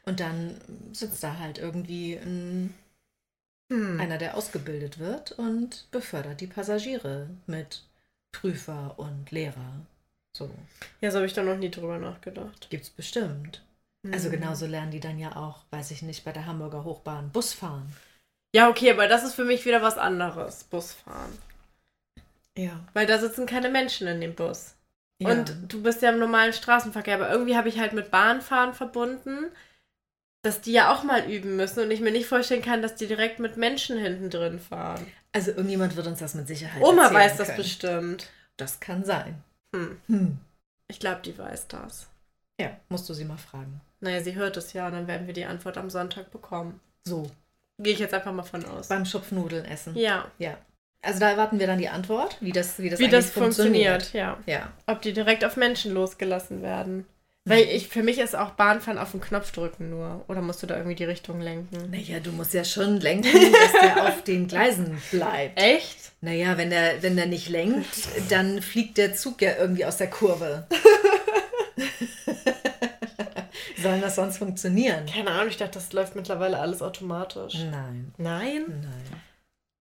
[0.03, 0.55] Und dann
[0.93, 2.73] sitzt da halt irgendwie ein,
[3.71, 3.99] Hm.
[3.99, 7.83] einer, der ausgebildet wird und befördert die Passagiere mit
[8.31, 9.85] Prüfer und Lehrer.
[10.33, 10.49] So,
[11.01, 12.69] Ja, so habe ich da noch nie drüber nachgedacht.
[12.69, 13.61] gibt's bestimmt.
[14.11, 14.31] Also Hm.
[14.31, 17.93] genauso lernen die dann ja auch, weiß ich nicht, bei der Hamburger Hochbahn Bus fahren.
[18.53, 21.37] Ja, okay, aber das ist für mich wieder was anderes, Busfahren.
[22.57, 22.79] Ja.
[22.93, 24.75] Weil da sitzen keine Menschen in dem Bus.
[25.19, 25.29] ja.
[25.29, 29.45] Und du bist ja im normalen Straßenverkehr, aber irgendwie habe ich halt mit Bahnfahren verbunden,
[30.43, 33.07] dass die ja auch mal üben müssen und ich mir nicht vorstellen kann, dass die
[33.07, 35.05] direkt mit Menschen hinten drin fahren.
[35.31, 37.57] also irgendjemand wird uns das mit Sicherheit Oma weiß das können.
[37.57, 38.29] bestimmt.
[38.57, 39.41] Das kann sein.
[39.73, 40.01] Hm.
[40.07, 40.37] Hm.
[40.89, 42.07] Ich glaube, die weiß das.
[42.59, 43.79] Ja, musst du sie mal fragen.
[44.01, 46.79] Naja, sie hört es ja und dann werden wir die Antwort am Sonntag bekommen.
[47.07, 47.31] So,
[47.83, 48.87] Gehe ich jetzt einfach mal von aus.
[48.87, 49.95] beim Schupfnudeln essen.
[49.95, 50.57] Ja, Ja.
[51.03, 54.37] Also da erwarten wir dann die Antwort, wie das, wie das, wie das funktioniert, ja.
[54.45, 54.71] Ja.
[54.85, 57.07] Ob die direkt auf Menschen losgelassen werden.
[57.43, 60.23] Weil ich, für mich ist auch Bahnfahren auf den Knopf drücken nur.
[60.27, 61.89] Oder musst du da irgendwie die Richtung lenken?
[61.89, 65.59] Naja, du musst ja schon lenken, dass der auf den Gleisen bleibt.
[65.59, 66.11] Echt?
[66.21, 67.87] Naja, wenn der, wenn der nicht lenkt,
[68.29, 70.67] dann fliegt der Zug ja irgendwie aus der Kurve.
[73.81, 75.05] Sollen das sonst funktionieren?
[75.05, 77.55] Keine Ahnung, ich dachte, das läuft mittlerweile alles automatisch.
[77.55, 78.63] Nein, Nein?
[78.67, 79.21] nein.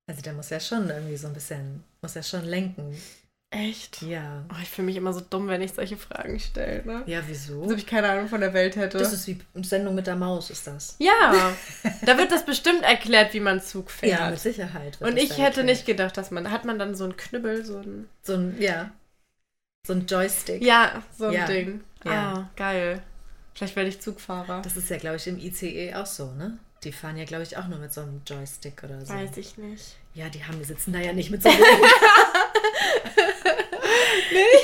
[0.06, 2.96] Also der muss ja schon irgendwie so ein bisschen, muss ja schon lenken.
[3.52, 4.02] Echt?
[4.02, 4.44] Ja.
[4.48, 6.84] Oh, ich fühle mich immer so dumm, wenn ich solche Fragen stelle.
[6.84, 7.02] Ne?
[7.06, 7.62] Ja, Als wieso?
[7.64, 8.98] ob ich keine Ahnung von der Welt hätte.
[8.98, 10.94] Das ist wie Sendung mit der Maus, ist das.
[11.00, 11.52] ja,
[12.06, 14.20] da wird das bestimmt erklärt, wie man Zug fährt.
[14.20, 14.98] Ja, mit Sicherheit.
[15.00, 15.66] Und ich hätte erklärt.
[15.66, 18.90] nicht gedacht, dass man, hat man dann so einen Knüppel, so ein, So ein, ja.
[19.84, 20.62] So ein Joystick.
[20.62, 21.46] ja, so ein Ja.
[21.46, 21.80] Ding.
[22.04, 22.12] Ja.
[22.12, 23.02] Ah, geil.
[23.54, 24.62] Vielleicht werde ich Zugfahrer.
[24.62, 26.58] Das ist ja, glaube ich, im ICE auch so, ne?
[26.84, 29.12] Die fahren ja, glaube ich, auch nur mit so einem Joystick oder so.
[29.12, 29.96] Weiß ich nicht.
[30.14, 31.60] Ja, die haben, die sitzen da ja nicht mit so einem.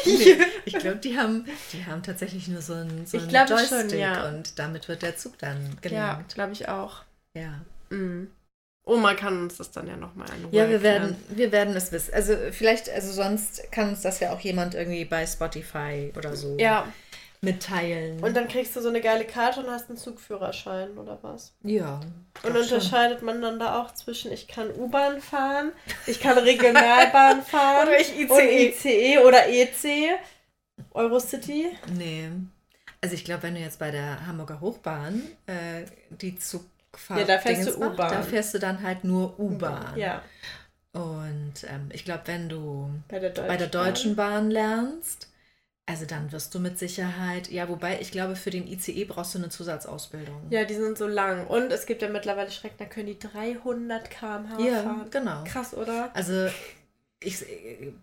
[0.07, 3.59] nee, ich glaube, die haben, die haben tatsächlich nur so einen, so Ich einen glaube
[3.59, 4.28] schon, Joystick ja.
[4.28, 6.34] und damit wird der Zug dann Ja, gelenkt.
[6.34, 7.03] glaube ich auch.
[7.34, 7.61] Ja.
[7.91, 8.30] Mhm.
[8.89, 11.91] Oma kann uns das dann ja nochmal in Ruhe Ja, wir werden, wir werden es
[11.91, 12.14] wissen.
[12.14, 16.57] Also vielleicht, also sonst kann uns das ja auch jemand irgendwie bei Spotify oder so
[16.59, 16.87] Ja,
[17.47, 18.22] mitteilen.
[18.22, 21.55] und dann kriegst du so eine geile Karte und hast einen Zugführerschein oder was?
[21.62, 22.01] ja.
[22.42, 22.76] Und glaub schon.
[22.76, 25.72] unterscheidet man dann da auch zwischen, ich kann U-Bahn fahren,
[26.07, 28.28] ich kann Regionalbahn fahren Oder ich ICE.
[28.30, 30.18] und ICE oder EC,
[30.92, 31.68] Eurocity.
[31.97, 32.28] Nee.
[33.01, 37.38] Also ich glaube, wenn du jetzt bei der Hamburger Hochbahn äh, die Zugfahrt Ja, da
[37.38, 38.11] fährst du Dingens U-Bahn.
[38.11, 39.97] Da fährst du dann halt nur U-Bahn.
[39.97, 40.22] Ja,
[40.92, 45.28] Und ähm, ich glaube, wenn du bei der bei der Deutschen Bahn lernst,
[45.89, 49.39] also dann wirst du mit Sicherheit, ja, wobei ich glaube, für den ICE brauchst du
[49.39, 50.51] eine Zusatzausbildung.
[50.51, 51.47] Ja, die sind so lang.
[51.47, 55.11] Und es gibt ja mittlerweile Strecken, da können die 300 km/h Ja, fahren.
[55.11, 55.45] genau.
[55.45, 56.11] Krass, oder?
[56.14, 56.49] Also
[57.20, 57.45] ich,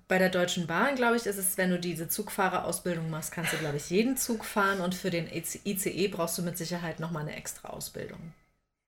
[0.08, 3.58] bei der Deutschen Bahn, glaube ich, ist es, wenn du diese Zugfahrerausbildung machst, kannst du,
[3.58, 7.36] glaube ich, jeden Zug fahren und für den ICE brauchst du mit Sicherheit nochmal eine
[7.36, 8.34] extra Ausbildung.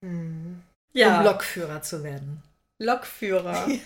[0.03, 0.61] Hm.
[0.61, 0.61] Um
[0.93, 2.41] Ja, Lokführer zu werden.
[2.79, 3.67] Lokführer.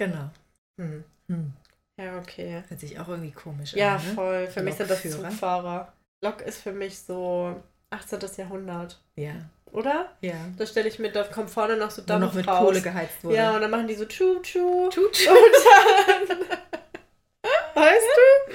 [0.00, 0.30] Ja, genau.
[0.78, 1.04] Hm.
[1.28, 1.52] Hm.
[2.00, 2.62] Ja, okay.
[2.68, 4.06] Hört sich auch irgendwie komisch Ja, an.
[4.06, 4.14] Ne?
[4.14, 4.46] voll.
[4.48, 5.02] Für mich sind das.
[5.02, 5.92] Zugfahrer.
[6.24, 8.20] Lok ist für mich so 18.
[8.36, 9.32] Jahrhundert, Ja,
[9.72, 10.16] oder?
[10.20, 10.34] ja.
[10.56, 12.60] Da stelle ich mir, da kommt vorne noch so Dampf noch mit raus.
[12.66, 13.36] Kohle geheizt wurde.
[13.36, 14.88] Ja, und dann machen die so tschu tschu.
[14.90, 15.04] Tut.
[15.28, 16.38] Und dann.
[17.74, 18.54] weißt du?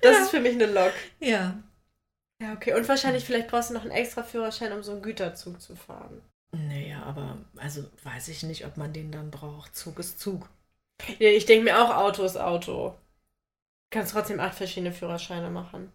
[0.00, 0.22] Das Ja.
[0.22, 0.92] ist für mich eine Lok.
[1.20, 1.54] Ja.
[2.42, 2.74] Ja, okay.
[2.74, 6.22] Und wahrscheinlich, vielleicht brauchst du noch einen extra Führerschein, um so einen Güterzug zu fahren.
[6.56, 9.76] Naja, aber also weiß ich nicht, ob man den dann braucht.
[9.76, 10.48] Zug ist Zug.
[11.18, 12.90] Ich denke mir auch, Auto ist Auto.
[12.90, 12.96] Du
[13.90, 15.92] kannst trotzdem acht verschiedene Führerscheine machen.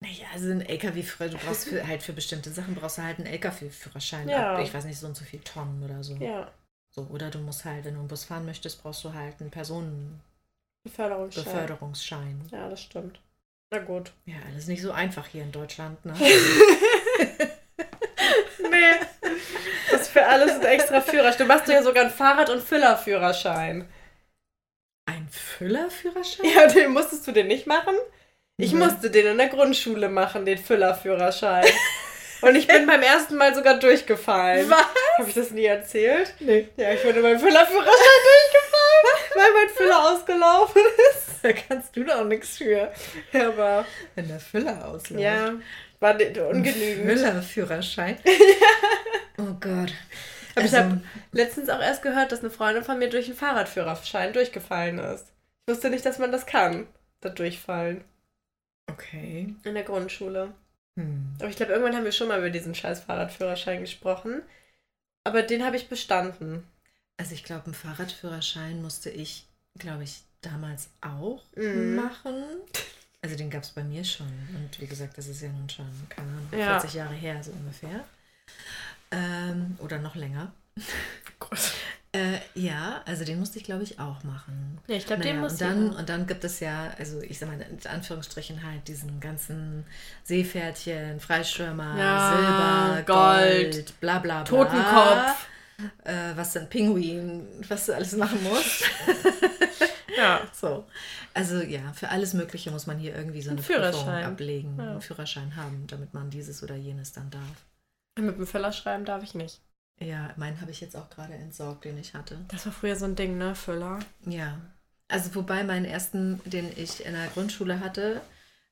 [0.00, 3.26] Naja, also ein LKW-Führer, du brauchst für, halt für bestimmte Sachen brauchst du halt einen
[3.28, 4.28] LKW-Führerschein.
[4.28, 4.54] Ja.
[4.54, 6.14] Ab, ich weiß nicht, so und so viel Tonnen oder so.
[6.16, 6.50] Ja,
[6.90, 7.02] so.
[7.10, 11.44] Oder du musst halt, wenn du einen Bus fahren möchtest, brauchst du halt einen Personenbeförderungsschein.
[11.44, 12.40] Beförderungsschein.
[12.50, 13.20] Ja, das stimmt.
[13.70, 14.12] Na gut.
[14.26, 16.14] Ja, alles nicht so einfach hier in Deutschland, ne?
[18.70, 18.94] Nee.
[19.90, 21.46] Das für alles ein extra Führerschein.
[21.46, 23.88] Du machst ja sogar einen Fahrrad- und Füllerführerschein.
[25.34, 26.46] Ein Füllerführerschein?
[26.54, 27.94] Ja, den musstest du den nicht machen?
[28.56, 28.80] Ich Mhm.
[28.80, 31.66] musste den in der Grundschule machen, den Füllerführerschein.
[32.42, 34.68] Und ich bin beim ersten Mal sogar durchgefallen.
[34.68, 34.84] Was?
[35.18, 36.34] Habe ich das nie erzählt?
[36.40, 36.68] Nee.
[36.76, 37.84] Ja, ich bin beim Füllerführerschein
[38.30, 41.24] durchgefallen, weil mein Füller ausgelaufen ist.
[41.42, 42.92] Da kannst du doch nichts für.
[43.32, 45.22] Ja, aber Wenn der Füller ausläuft.
[45.22, 45.52] ja,
[46.00, 47.06] war ungenügend.
[47.06, 48.18] Füllerführerschein.
[49.36, 49.92] Oh Gott.
[50.54, 51.00] Aber ich Also, habe
[51.32, 55.26] letztens auch erst gehört, dass eine Freundin von mir durch einen Fahrradführerschein durchgefallen ist.
[55.66, 56.86] Ich wusste nicht, dass man das kann,
[57.20, 58.04] da durchfallen.
[58.90, 59.54] okay.
[59.64, 60.52] In der Grundschule.
[60.96, 61.34] Hm.
[61.40, 64.42] Aber ich glaube, irgendwann haben wir schon mal über diesen scheiß Fahrradführerschein gesprochen.
[65.24, 66.64] Aber den habe ich bestanden.
[67.16, 69.46] Also ich glaube, einen Fahrradführerschein musste ich,
[69.78, 71.96] glaube ich, damals auch Mhm.
[71.96, 72.44] machen.
[73.22, 74.26] Also den gab es bei mir schon.
[74.54, 76.78] Und wie gesagt, das ist ja nun schon, keine Ahnung, Ja.
[76.78, 78.04] 40 Jahre her, so ungefähr.
[79.14, 80.52] Ähm, oder noch länger.
[82.12, 84.78] Äh, ja, also den musste ich, glaube ich, auch machen.
[84.86, 87.40] Ja, ich glaube, den Naja, muss und dann, und dann gibt es ja, also ich
[87.40, 89.84] sag mal in Anführungsstrichen halt diesen ganzen
[90.22, 94.44] Seepferdchen, Freischwimmer, Ja, Silber, Gold, Gold, bla bla bla.
[94.44, 95.48] Totenkopf.
[96.04, 98.84] Äh, was sind Pinguin, was du alles machen musst.
[100.16, 100.42] Ja.
[100.52, 100.84] so.
[101.34, 104.24] Also ja, für alles Mögliche muss man hier irgendwie so Ein eine Prüfung Führerschein.
[104.24, 104.90] ablegen, Ja.
[104.92, 107.42] einen Führerschein haben, damit man dieses oder jenes dann darf.
[108.16, 109.60] Mit dem Füller schreiben darf ich nicht.
[109.98, 112.38] Ja, meinen habe ich jetzt auch gerade entsorgt, den ich hatte.
[112.48, 113.54] Das war früher so ein Ding, ne?
[113.54, 113.98] Füller.
[114.26, 114.58] Ja.
[115.08, 118.20] Also wobei meinen ersten, den ich in der Grundschule hatte,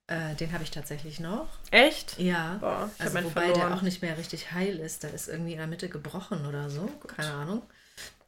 [0.09, 1.47] äh, den habe ich tatsächlich noch.
[1.71, 2.19] Echt?
[2.19, 2.57] Ja.
[2.61, 3.55] Boah, Also wobei verloren.
[3.61, 5.03] der auch nicht mehr richtig heil ist.
[5.05, 6.87] Der ist irgendwie in der Mitte gebrochen oder so.
[7.07, 7.63] Keine Ahnung.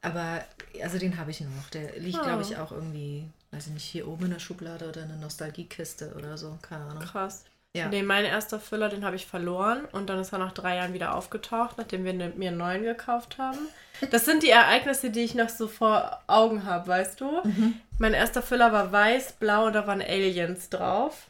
[0.01, 0.43] Aber
[0.81, 1.69] also den habe ich noch.
[1.73, 2.23] Der liegt, Ah.
[2.23, 5.17] glaube ich, auch irgendwie, weiß ich nicht, hier oben in der Schublade oder in der
[5.17, 6.57] Nostalgiekiste oder so.
[6.61, 7.03] Keine Ahnung.
[7.03, 7.43] Krass.
[7.75, 7.89] Ja.
[7.89, 10.93] Nee, mein erster Füller, den habe ich verloren und dann ist er nach drei Jahren
[10.93, 13.59] wieder aufgetaucht, nachdem wir ne, mir einen neuen gekauft haben.
[14.11, 17.41] Das sind die Ereignisse, die ich noch so vor Augen habe, weißt du?
[17.45, 17.79] Mhm.
[17.97, 21.29] Mein erster Füller war weiß, blau und da waren Aliens drauf.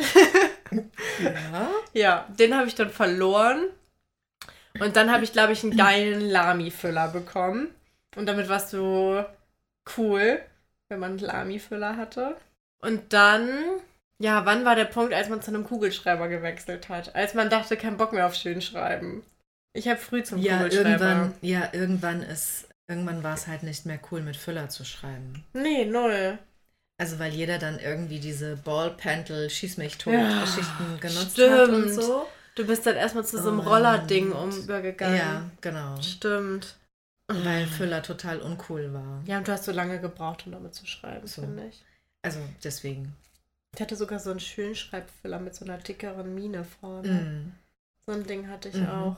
[0.00, 1.68] Ja.
[1.94, 3.68] Ja, den habe ich dann verloren.
[4.78, 7.68] Und dann habe ich, glaube ich, einen geilen Lami-Füller bekommen.
[8.16, 9.24] Und damit warst du
[9.96, 10.40] cool,
[10.88, 12.36] wenn man einen Lami-Füller hatte.
[12.80, 13.48] Und dann,
[14.18, 17.14] ja, wann war der Punkt, als man zu einem Kugelschreiber gewechselt hat?
[17.14, 19.22] Als man dachte, kein Bock mehr auf Schönschreiben.
[19.74, 20.88] Ich habe früh zum Ja, Kugelschreiber.
[20.90, 25.44] irgendwann, ja, irgendwann ist, irgendwann war es halt nicht mehr cool, mit Füller zu schreiben.
[25.52, 26.38] Nee, null.
[27.00, 31.82] Also weil jeder dann irgendwie diese Ballpentel, schieß mich tot Ja, Geschichten genutzt hat und
[31.90, 32.02] stimmt.
[32.02, 32.26] so.
[32.56, 35.16] Du bist dann erstmal zu so einem Und- Rollerding übergegangen.
[35.16, 36.00] Ja, genau.
[36.02, 36.74] Stimmt.
[37.28, 39.22] Weil Füller total uncool war.
[39.26, 41.42] Ja, und du hast so lange gebraucht, um damit zu schreiben, So.
[41.42, 41.84] finde ich.
[42.22, 43.14] Also deswegen.
[43.74, 47.08] Ich hatte sogar so einen Schönschreibfüller mit so einer dickeren Mine vorne.
[47.08, 47.52] Mm.
[48.06, 48.88] So ein Ding hatte ich Mhm.
[48.88, 49.16] auch.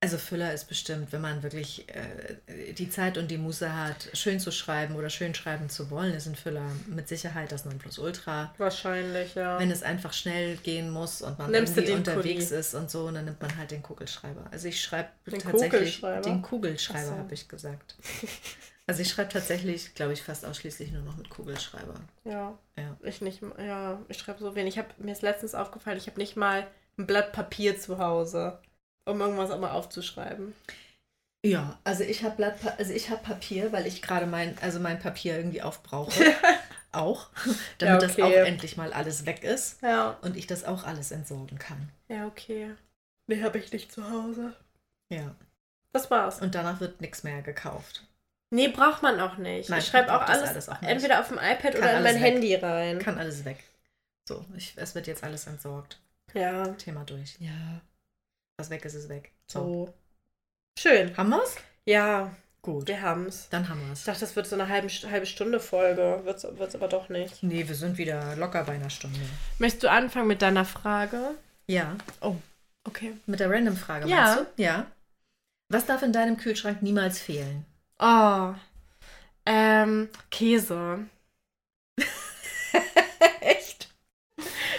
[0.00, 4.38] Also Füller ist bestimmt, wenn man wirklich äh, die Zeit und die Muße hat, schön
[4.38, 8.54] zu schreiben oder schön schreiben zu wollen, ist ein Füller mit Sicherheit das Nonplusultra.
[8.58, 9.58] Wahrscheinlich, ja.
[9.58, 12.60] Wenn es einfach schnell gehen muss und man Nimmst irgendwie unterwegs Kuli?
[12.60, 14.44] ist und so, dann nimmt man halt den Kugelschreiber.
[14.52, 15.70] Also ich schreibe tatsächlich
[16.02, 16.20] Kugelschreiber?
[16.20, 17.16] den Kugelschreiber, so.
[17.18, 17.96] habe ich gesagt.
[18.88, 21.94] Also ich schreibe tatsächlich, glaube ich, fast ausschließlich nur noch mit Kugelschreiber.
[22.24, 22.56] ja.
[22.78, 22.96] Ja.
[23.02, 24.74] Ich nicht, ja, ich schreibe so wenig.
[24.74, 26.66] Ich hab, mir ist letztens aufgefallen, ich habe nicht mal
[26.98, 28.60] ein Blatt Papier zu Hause,
[29.06, 30.54] um irgendwas auch mal aufzuschreiben.
[31.44, 34.98] Ja, also ich habe Blatt, also ich habe Papier, weil ich gerade mein, also mein
[34.98, 36.22] Papier irgendwie aufbrauche.
[36.92, 37.30] auch,
[37.78, 38.22] damit Ja, das okay.
[38.22, 40.16] auch endlich mal alles weg ist Ja.
[40.22, 41.88] und ich das auch alles entsorgen kann.
[42.08, 42.74] Ja, okay.
[43.26, 44.54] Nee, habe ich nicht zu Hause.
[45.10, 45.34] Ja.
[45.92, 46.40] Das war's.
[46.42, 48.06] Und danach wird nichts mehr gekauft.
[48.56, 49.68] Nee, braucht man auch nicht.
[49.68, 52.14] Nein, ich schreibe auch alles, alles auch entweder auf dem iPad Kann oder in mein
[52.14, 52.22] weg.
[52.22, 52.98] Handy rein.
[52.98, 53.62] Kann alles weg.
[54.26, 56.00] So, ich, es wird jetzt alles entsorgt.
[56.34, 57.36] Ja, Thema durch.
[57.38, 57.80] ja,
[58.58, 59.30] Was weg ist, ist weg.
[59.46, 59.60] So.
[59.86, 59.94] so.
[60.78, 61.16] Schön.
[61.16, 61.56] Haben wir's?
[61.84, 62.88] Ja, Gut.
[62.88, 63.48] wir haben's.
[63.50, 64.04] Dann haben Ich wir's.
[64.04, 66.20] dachte, das wird so eine halbe, halbe Stunde Folge.
[66.24, 67.42] Wird's, wird's aber doch nicht.
[67.42, 69.20] Nee, wir sind wieder locker bei einer Stunde.
[69.58, 71.32] Möchtest du anfangen mit deiner Frage?
[71.66, 71.94] Ja.
[72.84, 73.12] Okay.
[73.26, 74.16] Mit der Random-Frage, Ja.
[74.34, 74.62] meinst du?
[74.62, 74.86] Ja.
[75.68, 77.64] Was darf in deinem Kühlschrank niemals fehlen?
[77.98, 78.54] Oh.
[79.46, 81.08] Ähm, Käse.
[83.40, 83.88] Echt?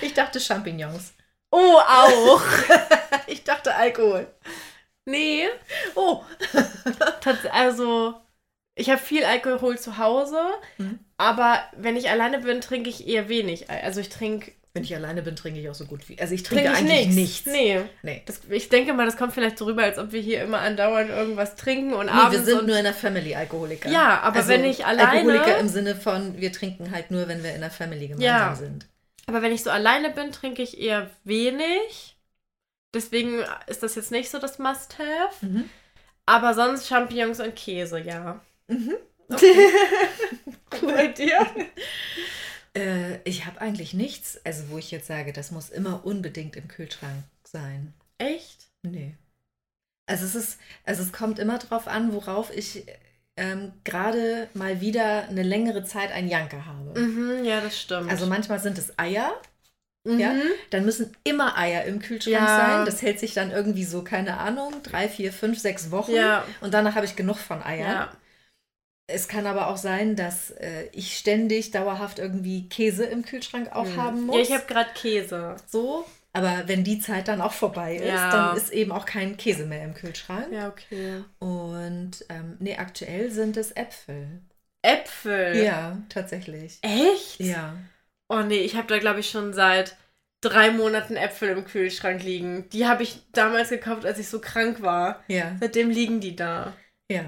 [0.01, 1.13] Ich dachte Champignons.
[1.51, 2.41] Oh, auch.
[3.27, 4.27] Ich dachte Alkohol.
[5.05, 5.47] nee.
[5.95, 6.23] Oh.
[7.51, 8.15] Also,
[8.75, 10.41] ich habe viel Alkohol zu Hause,
[10.77, 10.99] Mhm.
[11.17, 13.69] aber wenn ich alleine bin, trinke ich eher wenig.
[13.69, 16.19] Al- Also ich trinke Wenn ich alleine bin, trinke ich auch so gut wie.
[16.19, 17.45] Also ich trinke trink ich eigentlich nichts.
[17.45, 17.45] nichts.
[17.47, 17.81] Nee.
[18.03, 18.21] Nee.
[18.25, 21.09] Das, ich denke mal, das kommt vielleicht so rüber, als ob wir hier immer andauernd
[21.09, 23.89] irgendwas trinken und Nee, abends wir sind und nur in der Family Alkoholiker.
[23.89, 27.53] Ja, aber wenn ich alleine- Alkoholiker im Sinne von, wir trinken halt nur, wenn wir
[27.55, 28.55] in der Family gemeinsam Ja.
[28.55, 28.87] sind.
[29.25, 32.17] Aber wenn ich so alleine bin, trinke ich eher wenig.
[32.93, 35.45] Deswegen ist das jetzt nicht so das Must-Have.
[35.45, 35.69] Mhm.
[36.25, 38.39] Aber sonst Champignons und Käse, ja.
[38.67, 38.93] Mhm.
[40.81, 40.93] Cool.
[40.93, 41.45] Bei dir?
[42.77, 46.67] Äh, ich habe eigentlich nichts, also wo ich jetzt sage, das muss immer unbedingt im
[46.67, 47.93] Kühlschrank sein.
[48.17, 48.67] Echt?
[48.83, 49.15] Nee.
[50.05, 52.85] Also es ist, also es kommt immer drauf an, worauf ich
[53.35, 56.99] ähm, gerade mal wieder eine längere Zeit ein Janker habe.
[56.99, 58.09] Mhm, ja, das stimmt.
[58.09, 59.31] Also manchmal sind es Eier,
[60.05, 60.19] mhm.
[60.19, 60.33] ja?
[60.69, 62.47] dann müssen immer Eier im Kühlschrank Ja.
[62.77, 62.85] sein.
[62.85, 66.13] Das hält sich dann irgendwie so, keine Ahnung, drei, vier, fünf, sechs Wochen.
[66.13, 67.91] Ja, Und danach habe ich genug von Eiern.
[67.91, 68.11] ja.
[69.09, 73.95] Es kann aber auch sein, dass äh, ich ständig dauerhaft irgendwie Käse im Kühlschrank auch
[73.95, 74.35] haben muss.
[74.35, 75.55] Ja, ich habe gerade Käse.
[75.67, 76.05] so.
[76.33, 78.29] Aber wenn die Zeit dann auch vorbei ist, Ja.
[78.31, 80.47] dann ist eben auch kein Käse mehr im Kühlschrank.
[80.51, 81.23] Ja, okay.
[81.39, 84.41] Und ähm, nee, aktuell sind es Äpfel.
[84.83, 85.55] Äpfel.
[85.63, 86.77] Ja, tatsächlich.
[86.81, 87.39] Echt?
[87.39, 87.75] Ja.
[88.29, 89.95] Oh nee, ich habe da glaube ich schon seit
[90.41, 92.69] drei Monaten Äpfel im Kühlschrank liegen.
[92.69, 95.23] Die habe ich damals gekauft, als ich so krank war.
[95.27, 95.55] Ja.
[95.59, 96.73] Seitdem liegen die da.
[97.11, 97.23] Ja.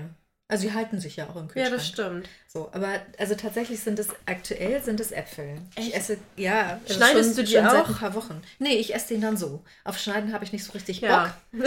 [0.51, 1.75] Also die halten sich ja auch im Ja, Kühlschrank.
[1.75, 2.29] das stimmt.
[2.47, 2.87] So, aber
[3.17, 5.59] also tatsächlich sind es aktuell sind es Äpfel.
[5.77, 5.95] Ich Echt?
[5.95, 7.89] esse ja also Schneidest schon, du die schon seit auch?
[7.89, 8.41] ein paar Wochen.
[8.57, 9.61] Nee, ich esse den dann so.
[9.83, 11.09] Auf Schneiden habe ich nicht so richtig Bock.
[11.11, 11.35] Ja.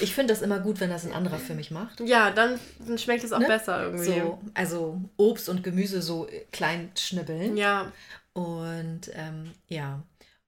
[0.00, 2.00] Ich finde das immer gut, wenn das ein anderer für mich macht.
[2.00, 3.46] Ja, dann, dann schmeckt es auch Ne?
[3.46, 4.18] besser irgendwie.
[4.20, 7.56] So, also Obst und Gemüse so klein schnibbeln.
[7.56, 7.92] Ja.
[8.32, 10.02] Und ähm, ja.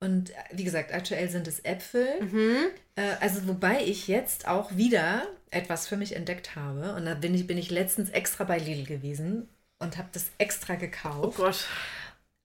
[0.05, 2.20] Und äh, wie gesagt, aktuell sind es Äpfel.
[2.22, 2.57] Mhm.
[2.96, 6.94] Äh, also wobei ich jetzt auch wieder etwas für mich entdeckt habe.
[6.94, 9.48] Und da bin ich, bin ich letztens extra bei Lidl gewesen
[9.78, 11.66] und habe das extra Oh gekauft, Gott.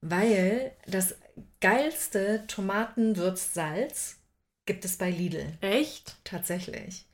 [0.01, 1.15] weil das
[1.59, 4.17] geilste Tomatenwürzsalz
[4.65, 5.57] gibt es bei Lidl.
[5.61, 6.17] Echt?
[6.23, 7.05] Tatsächlich.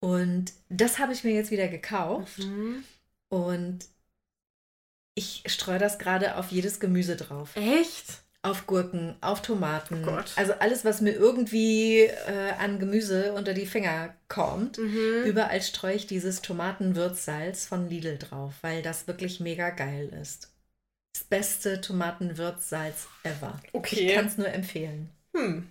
[0.00, 2.38] Und das habe ich mir jetzt wieder gekauft.
[2.38, 2.84] Mhm.
[3.28, 3.80] Und
[5.14, 7.56] ich streue das gerade auf jedes Gemüse drauf.
[7.56, 8.21] Echt?
[8.44, 10.04] Auf Gurken, auf Tomaten.
[10.06, 10.18] Oh.
[10.34, 14.78] Also alles, was mir irgendwie äh, an Gemüse unter die Finger kommt.
[14.78, 15.22] Mhm.
[15.24, 20.50] Überall streue ich dieses Tomatenwürzsalz von Lidl drauf, weil das wirklich mega geil ist.
[21.14, 23.60] Das beste Tomatenwürzsalz ever.
[23.72, 24.08] Okay.
[24.08, 25.10] Ich kann es nur empfehlen.
[25.36, 25.70] Hm.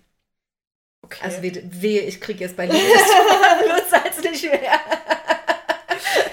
[1.04, 1.20] Okay.
[1.22, 4.80] Also wehe, wehe ich kriege jetzt bei Lidl das Tomatenwürzsalz nicht mehr.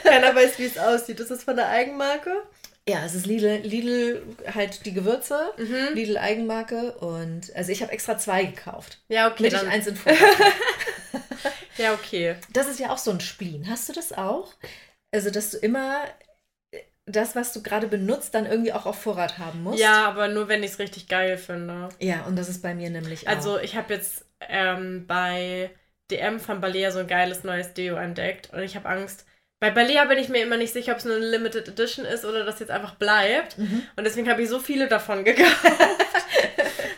[0.04, 1.20] keiner weiß, wie es aussieht.
[1.20, 2.44] Ist das von der Eigenmarke?
[2.90, 4.22] Ja, es ist Lidl, Lidl
[4.54, 5.94] halt die Gewürze, Mhm.
[5.94, 9.50] Lidl Eigenmarke und also ich habe extra zwei gekauft, Ja, okay.
[9.50, 9.98] damit ich Dann, eins in
[11.78, 12.36] ja, okay.
[12.52, 13.70] Das ist ja auch so ein Spleen.
[13.70, 14.54] Hast du das auch?
[15.12, 16.04] Also, dass du immer
[16.72, 19.80] äh, das, was du gerade benutzt, dann irgendwie auch auf Vorrat haben musst?
[19.80, 21.90] Ja, aber nur wenn ich es richtig geil finde.
[22.00, 23.32] Ja, und das ist bei mir nämlich auch.
[23.32, 25.72] Also ich habe jetzt ähm, bei
[26.12, 29.26] DM von Balea so ein geiles neues Deo entdeckt und ich habe Angst.
[29.60, 32.24] Bei Balea bin ich mir immer nicht sicher, ob es nur eine Limited Edition ist
[32.24, 33.58] oder das jetzt einfach bleibt.
[33.58, 33.84] Mhm.
[33.96, 35.66] Und deswegen habe ich so viele davon gekauft.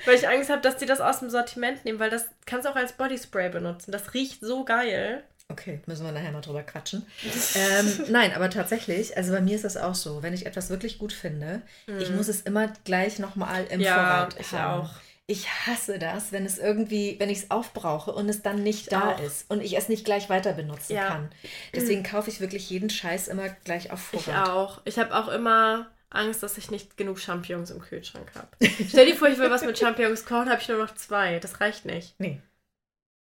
[0.05, 2.71] weil ich Angst habe, dass die das aus dem Sortiment nehmen, weil das kannst du
[2.71, 3.91] auch als Bodyspray benutzen.
[3.91, 5.23] Das riecht so geil.
[5.49, 7.05] Okay, müssen wir nachher mal drüber quatschen.
[7.55, 10.23] ähm, nein, aber tatsächlich, also bei mir ist das auch so.
[10.23, 11.61] Wenn ich etwas wirklich gut finde,
[11.99, 13.85] ich muss es immer gleich nochmal im Mhm.
[13.85, 14.83] ja, Vorrat ich haben.
[14.83, 14.89] auch.
[15.31, 19.11] Ich hasse das, wenn es irgendwie, wenn ich es aufbrauche und es dann nicht da
[19.13, 19.19] auch.
[19.21, 21.07] ist und ich es nicht gleich weiter benutzen Ja.
[21.07, 21.31] kann.
[21.73, 24.49] Deswegen kaufe ich wirklich jeden Scheiß immer gleich auf Ich Vorrat.
[24.49, 24.81] auch.
[24.85, 28.49] Ich habe auch immer Angst, dass ich nicht genug Champignons im Kühlschrank habe.
[28.89, 31.39] Stell dir vor, ich will was mit Champignons kochen, habe ich nur noch zwei.
[31.39, 32.13] Das reicht nicht.
[32.19, 32.41] Nee.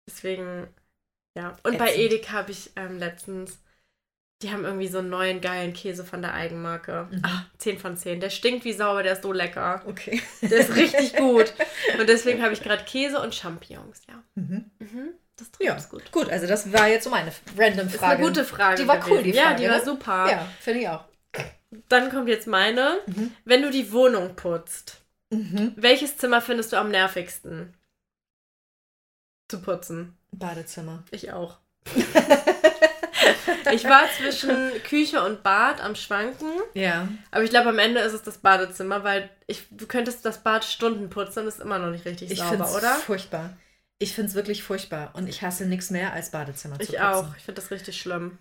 [0.09, 0.69] Deswegen,
[1.37, 1.57] ja.
[1.63, 2.05] Und bei Ätzend.
[2.13, 3.59] Edeka habe ich ähm, letztens,
[4.43, 7.09] die haben irgendwie so einen neuen geilen Käse von der Eigenmarke.
[7.11, 7.23] Mhm.
[7.25, 8.21] Ah, 10 von 10.
[8.21, 9.83] Der stinkt wie sauber, der ist so lecker.
[9.87, 10.21] Okay.
[10.43, 11.53] Der ist richtig gut.
[11.99, 14.23] Und deswegen habe ich gerade Käse und Champignons, ja.
[14.35, 14.71] Mhm.
[14.79, 15.09] Mhm.
[15.37, 16.11] Das trifft Ja, es gut.
[16.13, 16.29] gut.
[16.29, 18.17] Also das war jetzt so meine random Ist Frage.
[18.19, 18.83] eine gute Frage.
[18.83, 19.43] Die war cool, die gewesen.
[19.45, 19.63] Frage.
[19.63, 19.85] Ja, die war ne?
[19.85, 20.31] super.
[20.31, 21.05] Ja, finde ich auch.
[21.89, 22.99] Dann kommt jetzt meine.
[23.07, 23.33] Mhm.
[23.45, 24.99] Wenn du die Wohnung putzt,
[25.31, 25.73] Mhm.
[25.77, 27.73] welches Zimmer findest du am nervigsten?
[29.49, 30.17] Zu putzen.
[30.31, 31.05] Badezimmer.
[31.11, 31.57] Ich auch.
[33.73, 37.09] ich war zwischen Küche und Bad am Schwanken, Ja.
[37.31, 40.65] aber ich glaube, am Ende ist es das Badezimmer, weil ich, du könntest das Bad
[40.65, 42.95] Stunden putzen ist immer noch nicht richtig Ich finde sauber, es oder?
[42.97, 43.57] furchtbar.
[43.99, 45.13] Ich finde es wirklich furchtbar.
[45.15, 47.03] Und ich hasse nichts mehr als Badezimmer zu Ich putzen.
[47.03, 47.37] auch.
[47.37, 48.39] Ich finde das richtig schlimm.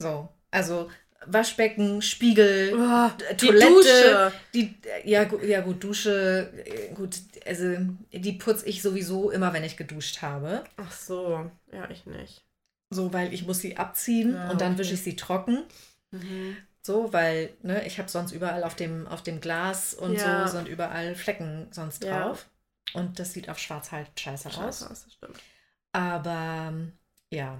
[0.00, 0.28] So.
[0.50, 0.90] Also
[1.26, 3.68] Waschbecken, Spiegel, Oh, äh, die Toilette.
[3.72, 4.32] Dusche.
[4.54, 4.74] Die,
[5.04, 7.16] äh, ja, ja gut, Dusche, äh, gut,
[7.46, 7.76] also
[8.12, 10.64] die putze ich sowieso immer, wenn ich geduscht habe.
[10.76, 11.48] Ach so.
[11.72, 12.42] Ja, ich nicht.
[12.92, 14.80] So, weil ich muss sie abziehen Ja, und dann okay.
[14.80, 15.64] wische ich sie trocken.
[16.10, 16.56] Mhm.
[16.82, 20.46] So, weil, ne, ich habe sonst überall auf dem, auf dem Glas und Ja.
[20.48, 22.28] so sind überall Flecken sonst Ja.
[22.28, 22.46] drauf.
[22.94, 25.06] Und das sieht auf schwarz halt scheiße, Scheiße, aus.
[25.08, 25.40] stimmt.
[25.92, 26.72] Aber
[27.30, 27.58] ja,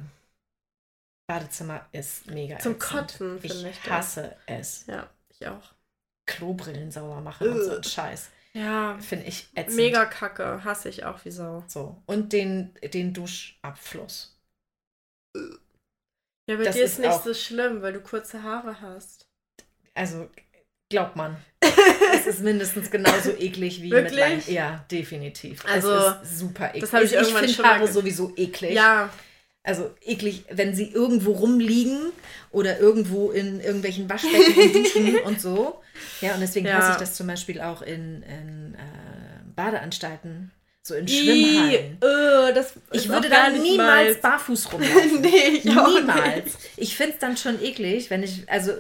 [1.27, 2.79] Badezimmer ist mega Zum ätzend.
[2.79, 3.81] Kotzen, Ich finde ich.
[3.83, 3.91] das.
[3.91, 4.87] hasse es.
[4.87, 5.73] Ja, ich auch.
[6.27, 8.31] Klobrillen sauber machen und so ein Scheiß.
[8.55, 9.77] Ja, Finde ich ätzend.
[9.77, 10.63] mega kacke.
[10.65, 11.65] Hasse ich auch wie Sau.
[11.69, 12.03] So.
[12.07, 14.32] Und den, den Duschabfluss.
[16.49, 19.27] Ja, bei Das dir ist ist nicht auch- so schlimm, weil du kurze Haare hast.
[19.95, 20.29] Also,
[20.91, 21.37] glaubt man.
[22.15, 24.13] es ist mindestens genauso eklig wie Wirklich?
[24.13, 24.43] mit langen.
[24.49, 25.65] Ja, definitiv.
[25.67, 26.81] Also, es ist super eklig.
[26.83, 28.73] das habe ich Also irgendwann finde schon Haare sowieso eklig.
[28.75, 29.11] Ja,
[29.63, 32.13] Also eklig, wenn sie irgendwo rumliegen
[32.51, 35.81] oder irgendwo in irgendwelchen Waschbecken und Duschen und so.
[36.21, 36.79] Ja, und deswegen Ja.
[36.79, 38.79] hasse ich das zum Beispiel auch in, in äh,
[39.55, 40.51] Badeanstalten,
[40.83, 41.99] so in Schwimmhallen.
[42.03, 45.21] äh, das Ich würde da niemals barfuß rumlaufen.
[45.21, 46.59] nee, ich auch Niemals.
[46.77, 48.73] Ich finde es dann schon eklig, wenn ich, also,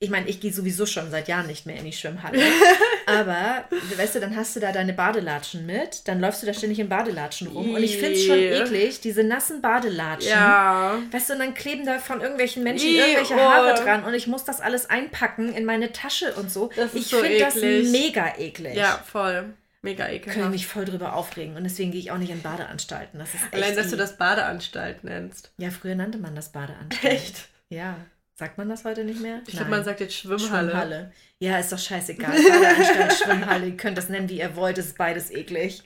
[0.00, 2.42] ich meine, ich gehe sowieso schon seit Jahren nicht mehr in die Schwimmhalle.
[3.06, 3.64] Aber,
[3.96, 6.88] weißt du, dann hast du da deine Badelatschen mit, dann läufst du da ständig in
[6.88, 7.74] Badelatschen rum.
[7.74, 10.30] Und ich finde es schon eklig, diese nassen Badelatschen.
[10.30, 10.98] Ja.
[11.12, 13.38] Weißt du, und dann kleben da von irgendwelchen Menschen Ih, irgendwelche oh.
[13.38, 16.70] Haare dran und ich muss das alles einpacken in meine Tasche und so.
[16.74, 18.74] Das ist ich so finde das mega eklig.
[18.74, 19.54] Ja, voll.
[19.84, 20.50] Mega ekelhaft.
[20.50, 23.18] mich voll drüber aufregen und deswegen gehe ich auch nicht in Badeanstalten.
[23.18, 25.52] Das ist Allein, dass du das Badeanstalt nennst.
[25.58, 27.04] Ja, früher nannte man das Badeanstalt.
[27.12, 27.48] Echt?
[27.68, 27.96] Ja.
[28.36, 29.42] Sagt man das heute nicht mehr?
[29.46, 30.70] Ich glaube, man sagt jetzt Schwimmhalle.
[30.70, 31.12] Schwimmhalle.
[31.38, 32.32] Ja, ist doch scheißegal.
[32.32, 35.82] Badeanstalt, Schwimmhalle, ihr könnt das nennen, wie ihr wollt, es ist beides eklig.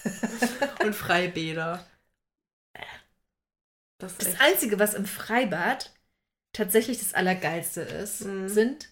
[0.82, 1.84] Und Freibäder.
[3.98, 4.40] Das Das echt.
[4.40, 5.92] Einzige, was im Freibad
[6.52, 8.48] tatsächlich das Allergeilste ist, Mhm.
[8.48, 8.88] sind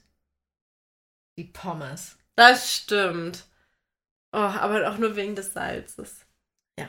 [1.39, 2.19] die Pommes.
[2.37, 3.45] Das stimmt.
[4.33, 6.27] Oh, aber auch nur wegen des Salzes.
[6.79, 6.89] Ja.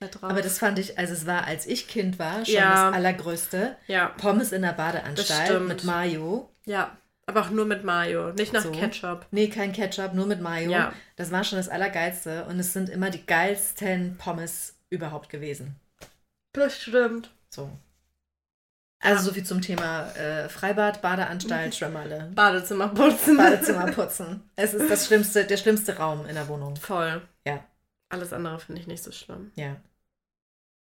[0.00, 0.30] Da drauf.
[0.30, 2.86] Aber das fand ich, also es war, als ich Kind war, schon Ja.
[2.86, 3.76] das Allergrößte.
[3.86, 6.50] Ja, Pommes in der Badeanstalt mit Mayo.
[6.64, 6.96] ja.
[7.26, 8.72] Aber auch nur mit Mayo, nicht nach So.
[8.72, 9.26] Ketchup.
[9.32, 10.70] Nee, kein Ketchup, nur mit Mayo.
[10.70, 10.94] Ja.
[11.16, 12.46] Das war schon das Allergeilste.
[12.46, 15.76] Und es sind immer die geilsten Pommes überhaupt gewesen.
[16.54, 17.28] Das stimmt.
[17.50, 17.70] So.
[19.00, 22.30] Also so viel zum Thema äh, Freibad, Badeanstalt, Schwimmhalle.
[22.34, 23.36] Badezimmer putzen.
[23.36, 24.42] Badezimmer putzen.
[24.56, 26.74] Es ist das schlimmste, der schlimmste Raum in der Wohnung.
[26.76, 27.22] Voll.
[27.46, 27.64] Ja.
[28.08, 29.52] Alles andere finde ich nicht so schlimm.
[29.54, 29.76] Ja.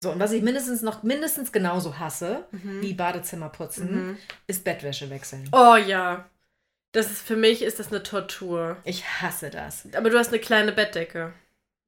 [0.02, 2.80] So, und was ich mindestens noch mindestens genauso hasse, Mhm.
[2.80, 4.18] wie Badezimmer putzen, Mhm.
[4.46, 5.48] ist Bettwäsche wechseln.
[5.52, 6.24] Oh ja.
[6.92, 8.76] Das ist für mich ist das eine Tortur.
[8.84, 9.86] Ich hasse das.
[9.94, 11.32] Aber du hast eine kleine Bettdecke.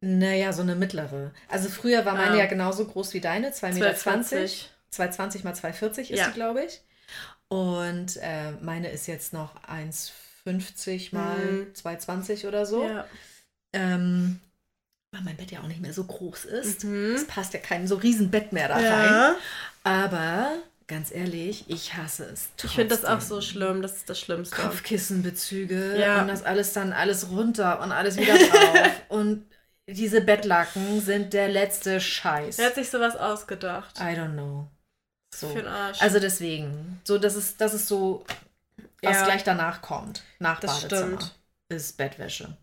[0.03, 1.31] Naja, so eine mittlere.
[1.49, 2.37] Also früher war meine Ah.
[2.39, 3.95] ja genauso groß wie deine, 2,20 Meter.
[3.97, 4.67] 2,20.
[4.91, 6.29] 220 mal 240 ist Ja.
[6.29, 6.81] die, glaube ich.
[7.49, 11.75] Und äh, meine ist jetzt noch 1,50 mal Mhm.
[11.75, 12.85] 220 oder so.
[12.85, 13.05] Ja.
[13.73, 14.41] Ähm,
[15.13, 16.85] weil mein Bett ja auch nicht mehr so groß ist.
[16.85, 17.15] Mhm.
[17.17, 19.35] Es passt ja kein so riesen Bett mehr da rein.
[19.83, 20.53] Aber
[20.87, 22.49] ganz ehrlich, ich hasse es.
[22.63, 23.29] Ich finde das auch trotzdem.
[23.29, 23.83] so schlimm.
[23.83, 24.57] Das ist das Schlimmste.
[24.57, 26.23] Kopfkissenbezüge Ja.
[26.23, 28.91] und das alles dann alles runter und alles wieder drauf.
[29.09, 29.47] und
[29.89, 32.59] diese Bettlaken sind der letzte Scheiß.
[32.59, 33.99] Wer hat sich sowas ausgedacht?
[33.99, 34.69] I don't know.
[35.41, 35.49] So.
[35.49, 36.01] Für den Arsch.
[36.03, 38.25] Also deswegen, so das ist das ist so
[39.03, 39.25] was Ja.
[39.25, 41.39] gleich danach kommt, nach das Badezimmer, stimmt.
[41.69, 42.57] ist Bettwäsche.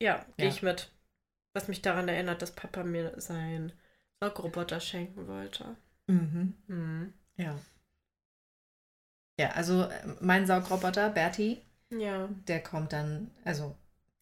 [0.00, 0.52] Ja, gehe Ja.
[0.52, 0.90] ich mit.
[1.52, 3.72] Was mich daran erinnert, dass Papa mir sein
[4.20, 5.76] Saugroboter schenken wollte.
[6.08, 6.54] Mhm.
[6.66, 7.12] Mhm.
[7.36, 7.56] Ja.
[9.38, 11.60] Ja, also äh, mein Saugroboter Bertie,
[11.90, 12.28] Ja.
[12.48, 13.76] der kommt dann, also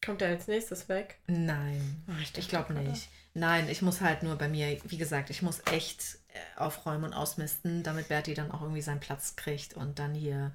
[0.04, 1.18] Kommt er als nächstes weg?
[1.26, 3.08] nein, Oh, ich glaube nicht.
[3.34, 6.18] Nein, ich muss halt nur bei mir, wie gesagt, ich muss echt
[6.56, 10.52] aufräumen und ausmisten, damit Bertie dann auch irgendwie seinen Platz kriegt und dann hier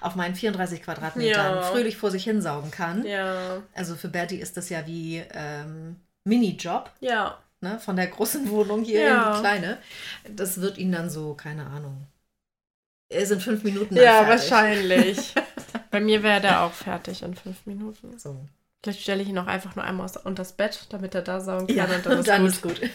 [0.00, 1.62] auf meinen 34 Quadratmetern Ja.
[1.62, 3.04] fröhlich vor sich hinsaugen kann.
[3.04, 3.62] Ja.
[3.74, 7.38] Also für Bertie ist das ja wie ähm, Minijob, Ja.
[7.60, 7.78] ne?
[7.80, 9.28] Von der großen Wohnung hier Ja.
[9.28, 9.78] in die kleine.
[10.28, 12.06] Das wird ihn dann so, keine Ahnung.
[13.10, 14.28] Er ist in fünf Minuten Ja, fertig.
[14.50, 15.34] wahrscheinlich.
[15.90, 18.18] Bei mir wäre der auch fertig in fünf Minuten.
[18.18, 18.36] So.
[18.82, 21.66] Vielleicht stelle ich ihn auch einfach nur einmal aus- unters Bett, damit er da saugen
[21.66, 22.50] kann Ja, und dann ist dann gut.
[22.50, 22.80] ist gut.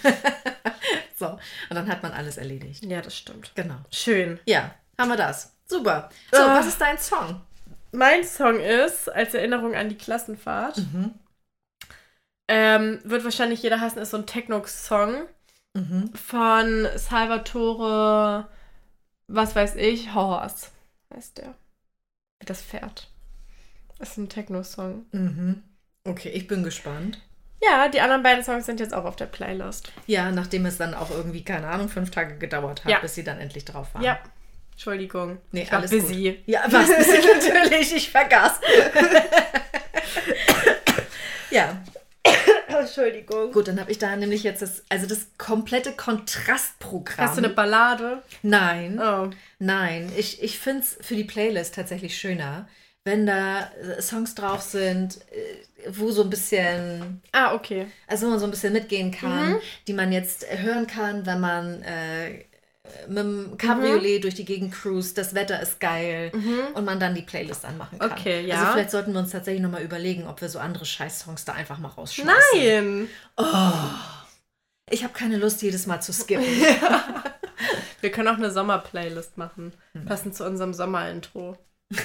[1.23, 1.33] So,
[1.69, 2.83] und dann hat man alles erledigt.
[2.85, 3.51] Ja, das stimmt.
[3.55, 3.77] Genau.
[3.91, 4.39] Schön.
[4.45, 5.53] Ja, haben wir das.
[5.65, 6.09] Super.
[6.31, 6.55] So, Ah.
[6.59, 7.41] was ist dein Song?
[7.91, 11.13] Mein Song ist, als Erinnerung an die Klassenfahrt, Mhm.
[12.47, 15.27] ähm, wird wahrscheinlich jeder hassen, ist so ein Techno-Song
[15.75, 16.13] Mhm.
[16.13, 18.47] von Salvatore,
[19.27, 20.71] was weiß ich, Horst
[21.13, 21.55] heißt der.
[22.39, 23.07] Das Pferd.
[23.99, 25.05] Ist ein Techno-Song.
[25.11, 25.63] Mhm.
[26.03, 27.21] Okay, ich bin gespannt.
[27.65, 29.91] Ja, die anderen beiden Songs sind jetzt auch auf der Playlist.
[30.07, 32.99] Ja, nachdem es dann auch irgendwie, keine Ahnung, fünf Tage gedauert hat, Ja.
[32.99, 34.03] bis sie dann endlich drauf waren.
[34.03, 34.19] Ja.
[34.71, 35.37] Entschuldigung.
[35.51, 36.31] Nee, ich war alles busy.
[36.31, 36.39] gut.
[36.47, 38.59] Ja, was ist natürlich, ich vergaß.
[41.51, 41.77] ja,
[42.67, 43.51] Entschuldigung.
[43.51, 47.27] gut, dann habe ich da nämlich jetzt das, also das komplette Kontrastprogramm.
[47.27, 48.23] Hast du eine Ballade?
[48.41, 49.29] Nein, Oh.
[49.59, 50.11] nein.
[50.17, 52.67] Ich, ich finde es für die Playlist tatsächlich schöner,
[53.05, 57.87] wenn da äh, Songs drauf sind, äh, wo so ein bisschen Ah, okay.
[58.07, 59.59] also wo man so ein bisschen mitgehen kann, Mhm.
[59.87, 62.45] die man jetzt hören kann, wenn man äh,
[63.07, 64.21] mit dem Cabriolet Mhm.
[64.21, 66.31] durch die Gegend cruist, das Wetter ist geil
[66.75, 68.11] und man dann die Playlist anmachen kann.
[68.11, 68.55] Okay, ja.
[68.59, 71.77] Also vielleicht sollten wir uns tatsächlich nochmal überlegen, ob wir so andere Scheiß-Songs da einfach
[71.79, 72.29] mal rausschmeißen.
[72.57, 73.09] Nein!
[74.89, 76.45] Ich habe keine Lust, jedes Mal zu skippen.
[78.01, 79.73] Wir können auch eine Sommerplaylist machen.
[79.93, 80.05] Hm.
[80.05, 81.57] Passend zu unserem Sommerintro.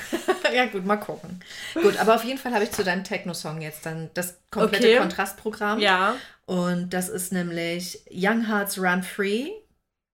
[0.54, 1.40] ja gut, mal gucken.
[1.74, 4.98] Gut, aber auf jeden Fall habe ich zu deinem Techno-Song jetzt dann das komplette Okay.
[4.98, 5.78] Kontrastprogramm.
[5.80, 6.16] Ja.
[6.46, 9.50] Und das ist nämlich Young Hearts Run Free,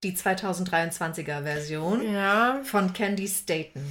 [0.03, 2.13] die 2023er Version.
[2.13, 2.61] Ja.
[2.63, 3.85] von Candy Staten.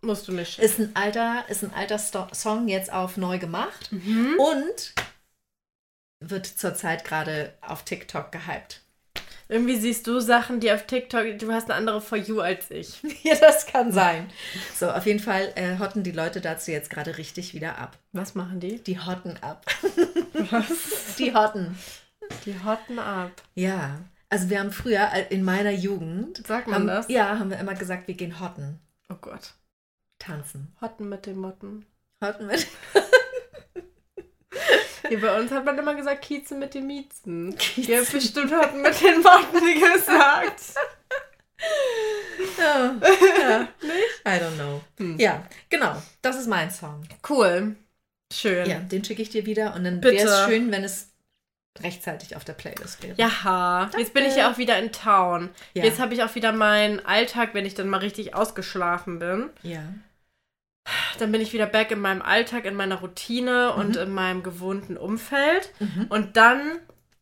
[0.00, 0.54] Musst du nicht.
[0.54, 0.64] schicken.
[0.66, 4.36] Ist ein alter, ist ein alter Sto Song jetzt auf neu gemacht Mhm.
[4.38, 4.94] und
[6.20, 8.80] wird zurzeit gerade auf TikTok gehypt.
[9.50, 13.00] Irgendwie siehst du Sachen, die auf TikTok, du hast eine andere For You als ich.
[13.22, 14.30] Ja, das kann sein.
[14.74, 17.98] So, auf jeden Fall äh, hotten die Leute dazu jetzt gerade richtig wieder ab.
[18.12, 18.78] Was machen die?
[18.78, 19.66] Die hotten ab.
[21.18, 21.76] Die hotten.
[22.44, 23.32] Die hotten ab.
[23.54, 23.98] Ja.
[24.30, 26.46] Also wir haben früher äh, in meiner Jugend.
[26.46, 27.08] Sagt man haben, das?
[27.08, 28.78] Ja, haben wir immer gesagt, wir gehen hotten.
[29.08, 29.54] Oh Gott.
[30.18, 30.76] Tanzen.
[30.80, 31.86] Hotten mit den Motten.
[32.22, 32.66] Hotten mit.
[35.08, 37.56] Hier bei uns hat man immer gesagt, Kiezen mit den Miezen.
[37.76, 40.62] Ihr habt bestimmt Hotten mit den Motten gesagt.
[42.58, 42.94] Ja.
[43.40, 43.68] ja.
[44.26, 44.80] I don't know.
[44.98, 45.18] Hm.
[45.18, 46.00] Ja, genau.
[46.22, 47.02] Das ist mein Song.
[47.28, 47.76] Cool.
[48.32, 48.68] Schön.
[48.68, 51.08] Ja, den schicke ich dir wieder und dann wäre es schön, wenn es
[51.82, 53.14] rechtzeitig auf der Playlist wäre.
[53.16, 55.50] Ja, jetzt bin ich ja auch wieder in Town.
[55.74, 55.84] Ja.
[55.84, 59.50] Jetzt habe ich auch wieder meinen Alltag, wenn ich dann mal richtig ausgeschlafen bin.
[59.62, 59.82] Ja.
[61.18, 64.02] Dann bin ich wieder back in meinem Alltag, in meiner Routine und Mhm.
[64.02, 65.70] in meinem gewohnten Umfeld.
[65.80, 66.06] Mhm.
[66.08, 66.78] Und dann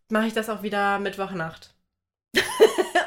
[0.09, 1.73] mache ich das auch wieder Mittwochnacht.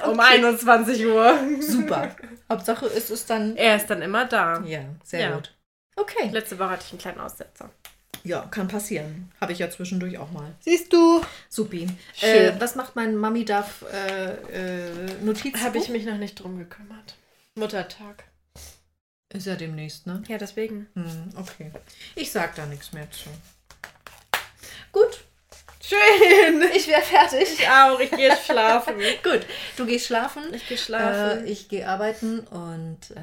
[0.05, 0.35] Um Okay.
[0.37, 1.37] 21 Uhr.
[1.59, 2.15] Super.
[2.49, 3.55] Hauptsache ist es dann.
[3.57, 4.61] Er ist dann immer da.
[4.65, 5.35] Ja, sehr Ja.
[5.35, 5.53] gut.
[5.95, 6.29] Okay.
[6.31, 7.69] Letzte Woche hatte ich einen kleinen Aussetzer.
[8.23, 9.31] Ja, kann passieren.
[9.41, 10.53] Habe ich ja zwischendurch auch mal.
[10.61, 11.21] Siehst du?
[11.49, 11.87] Supi.
[12.15, 12.29] Schön.
[12.29, 15.61] Äh, was macht mein Mami darf äh, äh, Notiz?
[15.61, 17.15] Habe ich mich noch nicht drum gekümmert.
[17.55, 18.23] Muttertag.
[19.31, 20.23] Ist ja demnächst, ne?
[20.27, 20.87] Ja, deswegen.
[20.95, 21.71] Hm, okay.
[22.15, 23.29] Ich sag da nichts mehr zu.
[24.91, 25.23] Gut.
[25.81, 26.63] Schön.
[26.75, 27.47] Ich wäre fertig.
[27.59, 27.99] Ich auch.
[27.99, 28.95] Ich gehe jetzt schlafen.
[29.23, 29.45] Gut.
[29.77, 30.43] Du gehst schlafen.
[30.53, 31.47] Ich gehe Äh, schlafen.
[31.47, 33.21] ich gehe arbeiten und äh,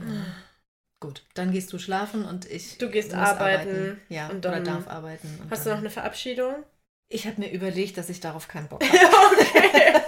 [1.01, 4.65] gut, dann gehst du schlafen und ich Du gehst muss arbeiten Ja, und oder dann-
[4.65, 5.41] darf arbeiten.
[5.51, 6.65] Hast du noch eine Verabschiedung?
[7.09, 9.37] Ich habe mir überlegt, dass ich darauf keinen Bock habe.
[9.41, 10.01] okay.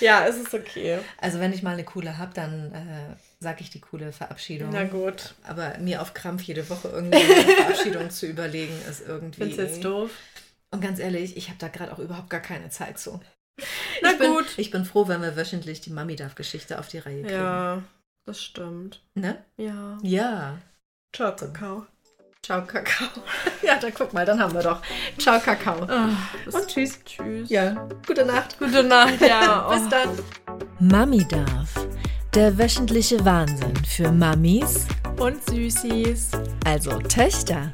[0.00, 0.98] Ja, es ist okay.
[1.18, 4.70] Also wenn ich mal eine coole habe, dann äh, sage ich die coole Verabschiedung.
[4.72, 5.34] Na gut.
[5.44, 9.40] Aber mir auf Krampf jede Woche irgendwie eine Verabschiedung zu überlegen, ist irgendwie.
[9.40, 10.10] Findest du jetzt doof?
[10.70, 13.20] Und ganz ehrlich, ich habe da gerade auch überhaupt gar keine Zeit zu.
[14.02, 14.46] Na ich bin, gut.
[14.56, 17.34] Ich bin froh, wenn wir wöchentlich die Mami darf Geschichte auf die Reihe kriegen.
[17.34, 17.82] Ja,
[18.26, 19.02] das stimmt.
[19.14, 19.44] Ne?
[19.56, 19.98] Ja.
[20.02, 20.58] Ja.
[21.14, 21.86] Ciao, Kakao.
[22.44, 23.08] Ciao, Kakao.
[23.62, 24.80] ja, dann guck mal, dann haben wir doch.
[25.18, 25.80] Ciao, Kakao.
[25.82, 26.98] Und tschüss.
[27.04, 27.50] Tschüss.
[27.50, 28.58] Ja, gute Nacht.
[28.58, 29.68] Gute Nacht, ja.
[29.74, 30.08] Bis dann.
[30.78, 31.74] Mami darf.
[32.34, 34.86] Der wöchentliche Wahnsinn für Mamis,
[35.18, 36.30] Und Süßis.
[36.64, 37.72] also Töchter.